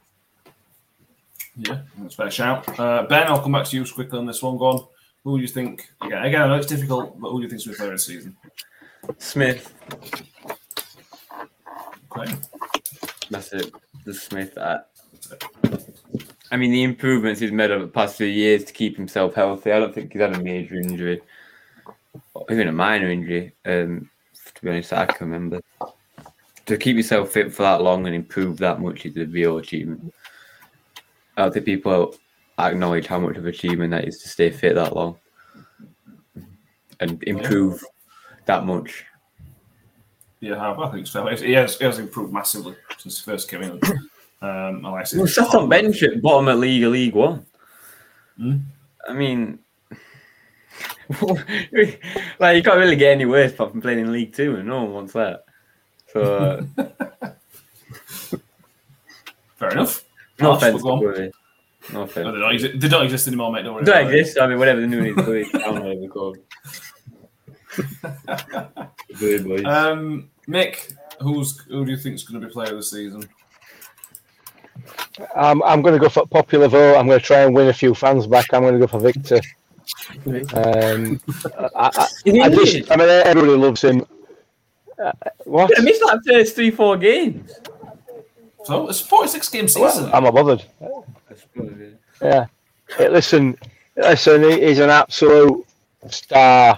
[1.55, 2.79] Yeah, that's a fair shout.
[2.79, 4.57] Uh, ben, I'll come back to you quickly on this one.
[4.57, 4.87] Go on.
[5.23, 5.87] Who do you think?
[6.01, 7.93] Again, again, I know it's difficult, but who do you think's going to be player
[7.93, 8.35] of the season?
[9.17, 9.73] Smith.
[12.11, 12.33] Okay.
[13.29, 13.71] That's it.
[14.05, 14.57] The Smith.
[14.57, 14.79] Uh,
[16.51, 19.71] I mean, the improvements he's made over the past few years to keep himself healthy.
[19.71, 21.21] I don't think he's had a major injury,
[22.33, 23.53] or even a minor injury.
[23.65, 24.09] Um,
[24.53, 25.61] to be honest, I can remember.
[26.67, 30.13] To keep yourself fit for that long and improve that much is a real achievement.
[31.35, 32.15] I think people
[32.57, 35.17] acknowledge how much of an achievement that is to stay fit that long
[36.99, 37.83] and improve
[38.45, 39.05] that much.
[40.39, 41.35] Yeah, I think it's fair.
[41.35, 43.79] He has, he has improved massively since he first came in.
[44.41, 47.45] Um, like Well, sat on bench at bottom of league, League One.
[48.37, 48.57] Hmm?
[49.07, 49.59] I mean,
[52.39, 54.83] like you can't really get any worse apart from playing in League Two, and no
[54.83, 55.45] one wants that.
[56.13, 56.65] So,
[59.55, 60.03] Fair enough.
[60.39, 61.01] No Harsh, offense, but go on.
[61.03, 61.31] No
[61.93, 62.25] No, offense.
[62.33, 63.63] they, don't exist, they don't exist anymore, mate.
[63.63, 63.85] Don't worry.
[63.85, 64.19] Don't about it.
[64.19, 64.39] exist.
[64.39, 66.37] I mean, whatever the new name is, Bury Town, whatever they're called.
[69.19, 69.65] Bury boys.
[69.65, 73.23] Um, Mick, who's who do you think is going to be player of the season?
[75.35, 76.97] I'm, I'm going to go for popular vote.
[76.97, 78.51] I'm going to try and win a few fans back.
[78.53, 79.39] I'm going to go for Viktor.
[80.55, 81.19] Um,
[81.75, 82.07] I, I,
[82.43, 82.91] I, just.
[82.91, 84.05] I mean, everybody loves him.
[85.01, 85.11] Uh,
[85.45, 85.71] what?
[85.77, 87.51] I missed like first three, four games.
[88.65, 90.09] So it's a 46 game season.
[90.13, 90.63] I'm not bothered.
[90.81, 90.89] Yeah.
[92.21, 92.45] Yeah.
[92.97, 93.57] Hey, listen,
[93.97, 94.43] listen.
[94.43, 95.65] He's an absolute
[96.09, 96.77] star.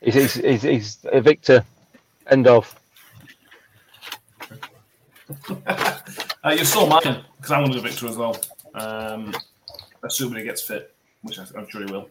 [0.00, 1.64] He's, he's, he's, he's a Victor.
[2.28, 2.74] End of.
[6.44, 8.36] Uh, you saw mine because I'm going to go Viktor as well.
[8.74, 9.34] Um,
[10.02, 12.10] assuming he gets fit, which I- I'm sure he will.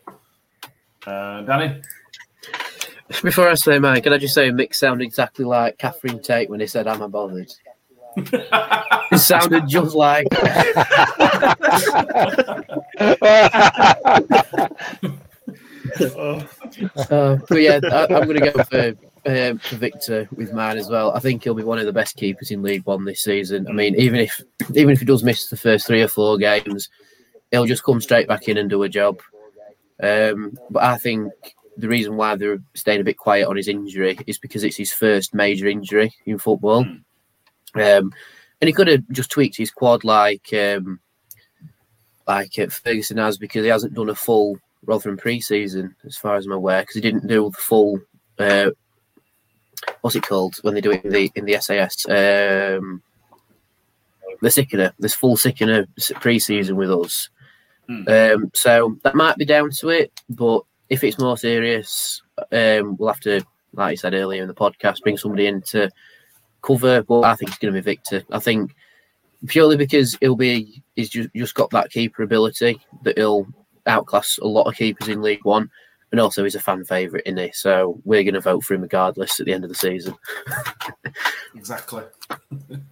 [1.06, 1.80] Uh, Danny,
[3.22, 6.60] Before I say mine, can I just say Mick sounded exactly like Catherine Tate when
[6.60, 7.52] he said, "I'm I bothered?"
[8.16, 10.28] It sounded just like.
[15.96, 18.96] Uh, but yeah, I, I'm going to go for,
[19.28, 21.12] um, for Viktor with mine as well.
[21.12, 23.68] I think he'll be one of the best keepers in League One this season.
[23.68, 24.42] I mean, even if
[24.74, 26.90] even if he does miss the first three or four games,
[27.52, 29.22] he'll just come straight back in and do a job.
[30.02, 31.32] Um, but I think
[31.78, 34.94] the reason why they're staying a bit quiet on his injury is because it's his
[34.94, 36.86] first major injury in football.
[37.76, 38.14] Um,
[38.62, 41.00] and he could have just tweaked his quad like um,
[42.28, 46.46] like uh, Ferguson has because he hasn't done a full Rotherham pre-season, as far as
[46.46, 48.00] I'm aware, because he didn't do the full.
[48.38, 48.72] Uh,
[50.02, 52.06] what's it called when they do it in the in the SAS?
[52.08, 53.02] Um,
[54.42, 57.30] the sickener, this full sickener pre-season with us.
[57.88, 58.08] Hmm.
[58.08, 62.22] Um, so that might be down to it, but if it's more serious,
[62.52, 65.90] um, we'll have to, like I said earlier in the podcast, bring somebody in to
[66.62, 67.04] cover.
[67.04, 68.24] But I think it's going to be Viktor.
[68.32, 68.76] I think
[69.48, 73.48] purely because he'll be he's just, just got that keeper ability that he'll
[73.86, 75.70] outclass a lot of keepers in League One,
[76.12, 77.56] and also he's a fan favourite in it.
[77.56, 80.16] So we're going to vote for him regardless at the end of the season.
[81.56, 82.04] exactly.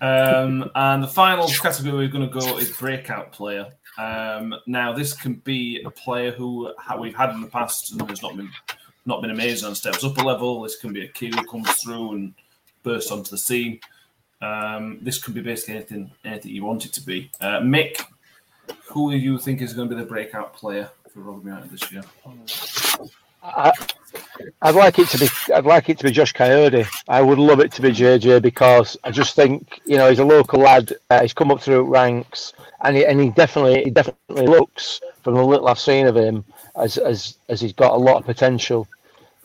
[0.00, 3.68] um, and the final category we're going to go is breakout player.
[3.98, 8.22] Um, now, this can be a player who we've had in the past and has
[8.22, 8.50] not been
[9.04, 10.62] not been amazing and steps up a level.
[10.62, 12.34] This can be a key who comes through and
[12.82, 13.80] bursts onto the scene.
[14.40, 17.30] Um, this could be basically anything anything you want it to be.
[17.40, 18.04] Uh, Mick,
[18.86, 21.92] who do you think is going to be the breakout player for Rotherham United this
[21.92, 22.02] year?
[23.42, 23.72] I,
[24.62, 25.28] I'd like it to be.
[25.52, 26.86] I'd like it to be Josh Kayode.
[27.08, 30.24] I would love it to be JJ because I just think you know he's a
[30.24, 30.92] local lad.
[31.10, 35.34] Uh, he's come up through ranks, and he, and he definitely he definitely looks from
[35.34, 36.44] the little I've seen of him
[36.76, 38.86] as as as he's got a lot of potential.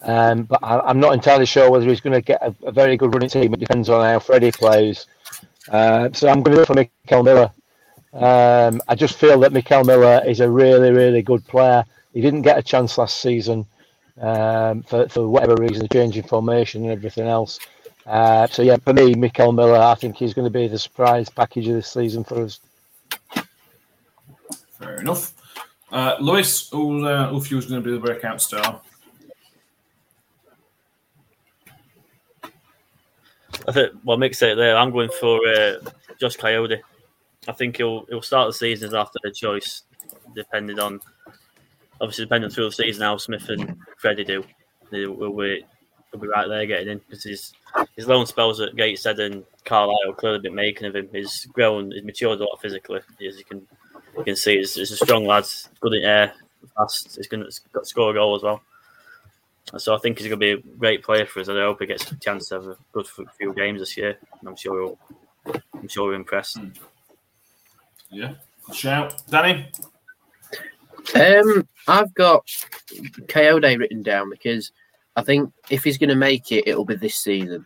[0.03, 2.97] Um, but I, I'm not entirely sure whether he's going to get a, a very
[2.97, 3.53] good running team.
[3.53, 5.07] It depends on how Freddie plays.
[5.69, 7.51] Uh, so I'm going to go for Mickel Miller.
[8.13, 11.83] Um, I just feel that Mickel Miller is a really, really good player.
[12.13, 13.65] He didn't get a chance last season
[14.21, 17.59] um, for, for whatever reason, the change in formation and everything else.
[18.05, 21.29] Uh, so yeah, for me, Mickel Miller, I think he's going to be the surprise
[21.29, 22.59] package of this season for us.
[24.79, 25.33] Fair enough.
[25.91, 28.81] Uh, Lewis, who, uh, who feels going to be the breakout star?
[33.67, 34.77] I think well, Mick said it there.
[34.77, 35.75] I'm going for uh,
[36.19, 36.79] Josh Kayode.
[37.47, 39.83] I think he'll he'll start the season as after the choice,
[40.35, 41.01] depending on
[41.99, 44.43] obviously depending through the season how Smith and Freddie do.
[44.91, 45.65] Will be
[46.11, 47.53] will be right there getting in because his
[47.95, 51.09] his loan spells at Gateshead and Carlisle clearly been making of him.
[51.11, 53.67] He's grown, he's matured a lot physically, as you can
[54.17, 54.57] you can see.
[54.57, 55.45] He's, he's a strong lad,
[55.81, 56.33] good in air,
[56.75, 57.15] fast.
[57.15, 58.61] He's going to score a goal as well.
[59.77, 61.49] So I think he's going to be a great player for us.
[61.49, 63.05] I hope he gets a chance to have a good
[63.37, 64.17] few games this year.
[64.39, 64.99] And I'm sure he'll,
[65.73, 66.53] I'm sure he'll impress.
[66.55, 66.69] Hmm.
[68.09, 68.35] Yeah,
[68.65, 69.21] good shout.
[69.29, 69.69] Danny?
[71.15, 72.45] Um, I've got
[73.27, 74.71] Kayode written down because
[75.15, 77.65] I think if he's going to make it, it'll be this season.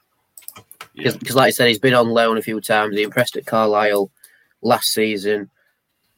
[0.94, 1.12] Yeah.
[1.18, 2.96] Because, like I said, he's been on loan a few times.
[2.96, 4.12] He impressed at Carlisle
[4.62, 5.50] last season.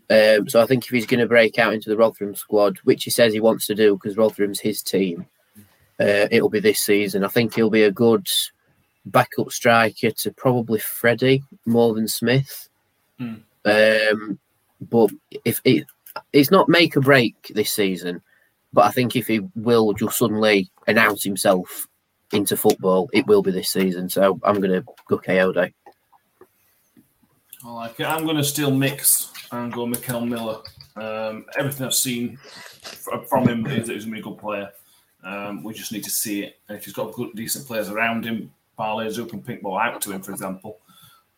[0.10, 3.04] Um, so I think if he's going to break out into the Rotherham squad, which
[3.04, 5.26] he says he wants to do because Rotherham's his team,
[6.00, 7.24] uh, it'll be this season.
[7.24, 8.28] I think he'll be a good
[9.06, 12.70] backup striker to probably Freddie more than Smith.
[13.18, 13.36] Hmm.
[13.66, 14.40] Um,
[14.82, 15.12] but
[15.46, 15.86] if it,
[16.32, 18.22] it's not make or break this season,
[18.72, 21.88] but I think if he will just suddenly announce himself
[22.32, 24.10] into football, it will be this season.
[24.10, 25.74] So I'm going to go Kayode.
[27.66, 28.06] I like it.
[28.06, 30.60] I'm going to still mix and go Mickel Miller.
[30.96, 32.38] Um, everything I've seen
[33.30, 34.72] from him is that he's going to be a good player.
[35.24, 36.60] Um, we just need to see it.
[36.68, 40.02] And if he's got good, decent players around him, parlays who can pink ball out
[40.02, 40.80] to him, for example,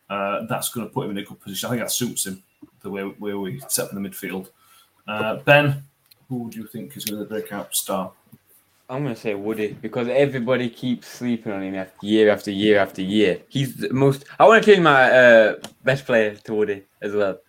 [0.09, 1.67] uh, that's going to put him in a good position.
[1.67, 2.41] I think that suits him
[2.81, 4.49] the way where we set up in the midfield.
[5.07, 5.83] Uh, ben,
[6.29, 8.11] who do you think is going to be the breakout star?
[8.87, 13.01] I'm gonna say Woody because everybody keeps sleeping on him after year after year after
[13.01, 13.39] year.
[13.49, 14.25] He's the most.
[14.37, 17.39] I want to change my uh, best player to Woody as well.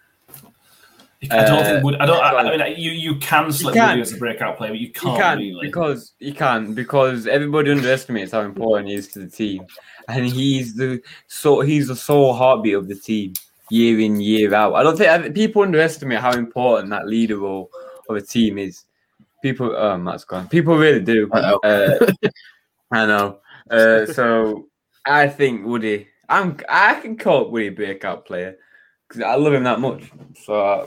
[1.31, 2.23] I don't Uh, think Wood, I don't.
[2.23, 3.89] I, I mean, you you can select can.
[3.91, 5.67] Woody as a breakout player, but you You can't, can't really.
[5.67, 9.67] because you can't because everybody underestimates how important he is to the team,
[10.09, 13.35] and he's the so he's the sole heartbeat of the team
[13.71, 14.75] year in year out.
[14.75, 17.71] I don't think I- people underestimate how important that leader role
[18.09, 18.85] of a team is.
[19.43, 20.49] People, oh, Matt's gone.
[20.49, 21.29] People really do.
[21.33, 21.59] Uh-oh.
[21.63, 22.07] Uh,
[22.91, 23.39] I know.
[23.71, 24.69] Uh, so
[25.05, 26.09] I think Woody.
[26.29, 26.59] I'm.
[26.69, 28.57] I can call Woody a breakout player
[29.07, 30.11] because I love him that much.
[30.45, 30.87] So uh,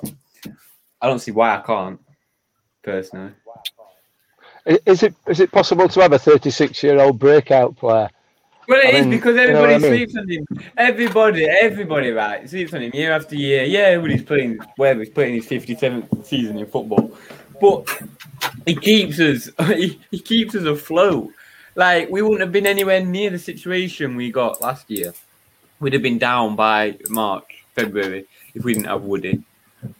[1.01, 1.99] I don't see why I can't
[2.83, 3.31] personally.
[4.67, 8.09] I- Is it is it possible to have a 36 year old breakout player?
[8.69, 9.89] Well, it I is mean, because you know everybody I mean?
[9.89, 10.45] sleeps on him.
[10.77, 13.63] Everybody, everybody, right, sleeps on him year after year.
[13.63, 17.17] Yeah, he's playing, whether he's playing his 57th season in football,
[17.59, 17.89] but
[18.67, 21.31] he keeps us, he, he keeps us afloat.
[21.73, 25.15] Like we wouldn't have been anywhere near the situation we got last year.
[25.79, 29.41] We'd have been down by March, February if we didn't have Woody.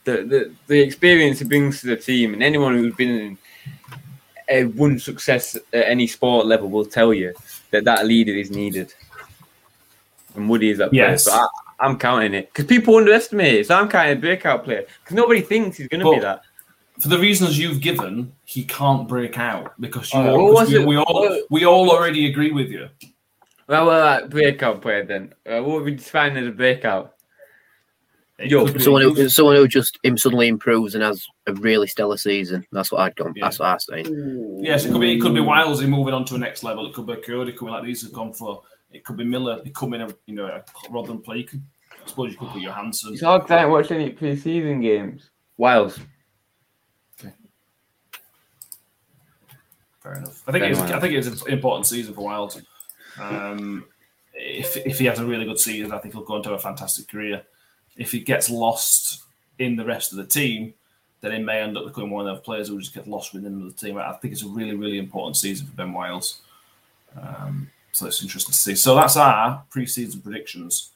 [0.03, 3.38] The the, the experience he brings to the team, and anyone who's been in
[4.47, 7.34] a one success at any sport level will tell you
[7.72, 8.93] that that leader is needed.
[10.36, 11.09] And Woody is that player.
[11.09, 11.26] Yes.
[11.26, 11.47] So I,
[11.80, 13.67] I'm counting it because people underestimate it.
[13.67, 16.43] So I'm counting a breakout player because nobody thinks he's going to be that.
[16.99, 20.97] For the reasons you've given, he can't break out because you Oh, all, we, we
[20.97, 22.89] all we all already agree with you.
[23.67, 25.34] Well, well, that breakout player then.
[25.45, 27.15] Uh, what would we define as a breakout?
[28.40, 32.16] It Yo, Someone who, someone who just him suddenly improves and has a really stellar
[32.16, 32.66] season.
[32.72, 33.34] That's what I'd gone.
[33.36, 33.46] Yeah.
[33.46, 34.10] That's what I say.
[34.60, 35.14] Yes, it could be.
[35.14, 36.88] It could be Wilesy moving on to a next level.
[36.88, 38.62] It could be Cody coming like these have gone for.
[38.92, 41.40] It could be Miller becoming a you know a Rotherham player.
[41.40, 43.14] You could, I suppose you could put Johansson.
[43.14, 45.30] It's hard to watch any pre-season games.
[45.58, 46.00] Wiles.
[50.00, 50.44] Fair enough.
[50.48, 52.62] I think it's, I think it's an important season for Wiles.
[53.20, 53.86] Um,
[54.34, 57.10] if if he has a really good season, I think he'll go into a fantastic
[57.10, 57.44] career.
[58.00, 59.24] If he gets lost
[59.60, 60.74] in the rest of the team,
[61.22, 63.64] then he may end up becoming one of those players who just get lost within
[63.64, 63.97] the team.
[63.97, 66.41] I think it's a really really important season for Ben Wiles.
[67.22, 68.76] Um, so it's interesting to see.
[68.76, 70.91] So that's our pre-season predictions.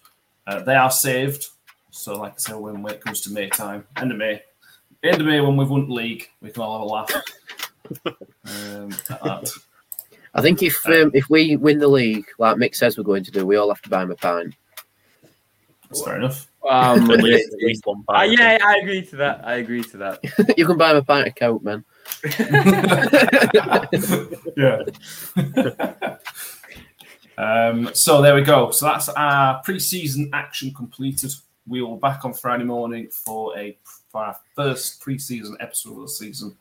[0.48, 1.50] Uh, they are saved.
[1.92, 4.42] So like I said, when, when it comes to May time, end of May,
[5.04, 7.24] end of May when we've won the league, we can all have a laugh.
[8.06, 9.52] um, at that.
[10.36, 13.32] I think if um, if we win the league, like Mick says we're going to
[13.32, 14.56] do, we all have to buy him a pint.
[15.90, 16.48] That's fair enough.
[16.70, 19.46] Um, At least, at least one uh, yeah, I agree to that.
[19.46, 20.20] I agree to that.
[20.58, 21.84] you can buy him a pint of coke, man.
[24.56, 24.84] yeah.
[27.38, 28.72] um, so there we go.
[28.72, 31.34] So that's our pre-season action completed.
[31.68, 33.78] We will be back on Friday morning for a
[34.10, 36.56] for our first pre-season episode of the season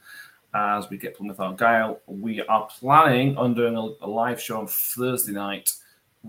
[0.54, 2.00] as we get Plymouth Argyle.
[2.06, 5.70] We are planning on doing a, a live show on Thursday night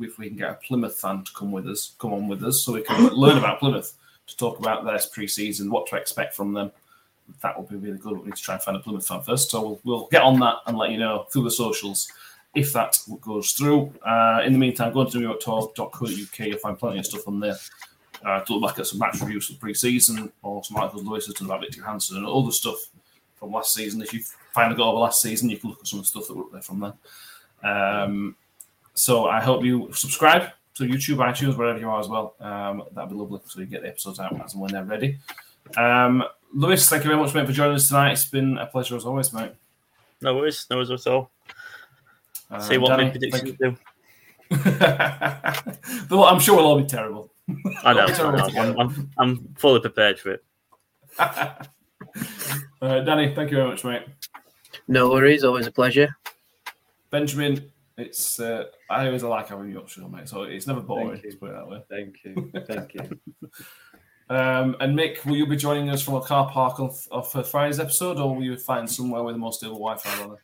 [0.02, 2.62] if we can get a Plymouth fan to come with us, come on with us,
[2.62, 3.94] so we can learn about Plymouth
[4.28, 6.72] to talk about their pre-season, what to expect from them.
[7.42, 8.18] That will be really good.
[8.18, 10.40] We need to try and find a Plymouth fan first, so we'll, we'll get on
[10.40, 12.12] that and let you know through the socials
[12.56, 13.94] if that goes through.
[14.06, 16.40] Uh, in the meantime, go to newyorktalk.co.uk.
[16.40, 17.56] You'll find plenty of stuff on there.
[18.24, 21.36] Uh, to look back at some match reviews for pre-season or some articles Lewis has
[21.36, 22.78] done about Viktor Johansson and other stuff
[23.36, 24.02] from last season.
[24.02, 24.22] If you
[24.54, 26.38] find a goal over last season, you can look at some of the stuff that
[26.38, 26.94] were up there from then.
[27.70, 28.36] Um,
[28.94, 32.36] so I hope you subscribe to YouTube, iTunes, wherever you are as well.
[32.40, 33.40] Um, that'd be lovely.
[33.46, 35.20] So you get the episodes out as and when they're ready.
[35.78, 36.24] Um,
[36.54, 38.12] Lewis, thank you very much, mate, for joining us tonight.
[38.12, 39.52] It's been a pleasure as always, mate.
[40.22, 41.32] No worries, no worries at all.
[42.50, 43.76] Uh, See what Danny, my predictions do.
[44.52, 46.18] you.
[46.18, 47.32] Well, I'm sure we'll all be terrible.
[47.84, 48.08] I know.
[48.14, 48.62] terrible I know.
[48.62, 50.44] I'm, I'm, I'm fully prepared for it.
[51.20, 51.56] uh,
[52.82, 54.04] Danny, thank you very much, mate.
[54.88, 56.16] No worries, always a pleasure.
[57.10, 60.30] Benjamin, it's uh, I always like having you up, show, mate.
[60.30, 61.20] So it's never boring.
[61.20, 61.30] Thank you.
[61.30, 61.84] Let's put it that way.
[61.90, 62.52] Thank you.
[62.68, 63.20] Thank you.
[64.30, 67.44] Um, and Mick, will you be joining us from a car park on, of for
[67.44, 70.22] Friday's episode, or will you find somewhere with a more stable Wi-Fi?
[70.22, 70.42] Rather?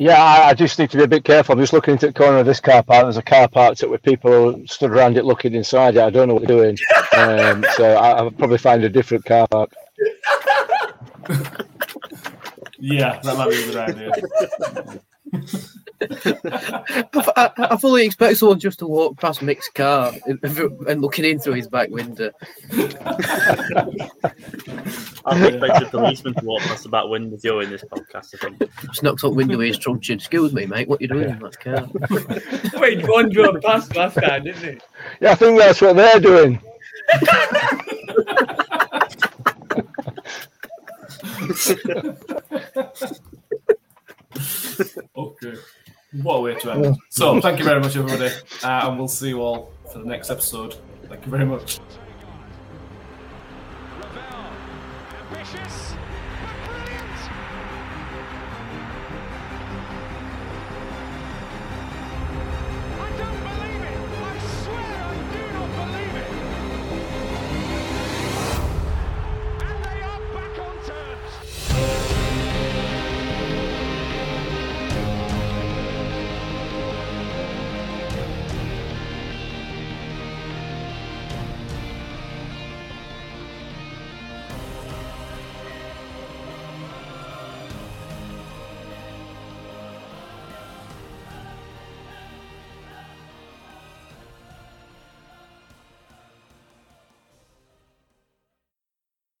[0.00, 1.52] Yeah, I, I just need to be a bit careful.
[1.52, 3.04] I'm just looking into the corner of this car park.
[3.04, 6.02] There's a car park with people stood around it looking inside it.
[6.02, 6.78] I don't know what they're doing.
[7.18, 9.72] Um, so I, I'll probably find a different car park.
[12.80, 14.12] Yeah, that might be a good idea.
[16.00, 16.84] I,
[17.36, 21.40] I, I fully expect someone just to walk past Mick's car and, and looking in
[21.40, 22.30] through his back window.
[22.72, 23.84] I
[25.24, 28.32] I'll expecting a policeman to walk past the back window during this podcast.
[28.34, 28.58] I think.
[28.82, 30.18] Just knocked up window with his truncheon.
[30.18, 30.86] Excuse me, mate.
[30.88, 31.36] What are you doing?
[31.40, 31.90] Let's go.
[32.74, 34.82] Wait, one drove past last time, didn't it?
[35.20, 36.62] Yeah, I think that's what they're doing.
[45.16, 45.54] Okay.
[46.22, 46.96] What a way to end.
[47.10, 48.32] So, thank you very much, everybody.
[48.62, 50.76] Uh, and we'll see you all for the next episode.
[51.08, 51.80] Thank you very much.
[55.30, 55.87] Ambitious,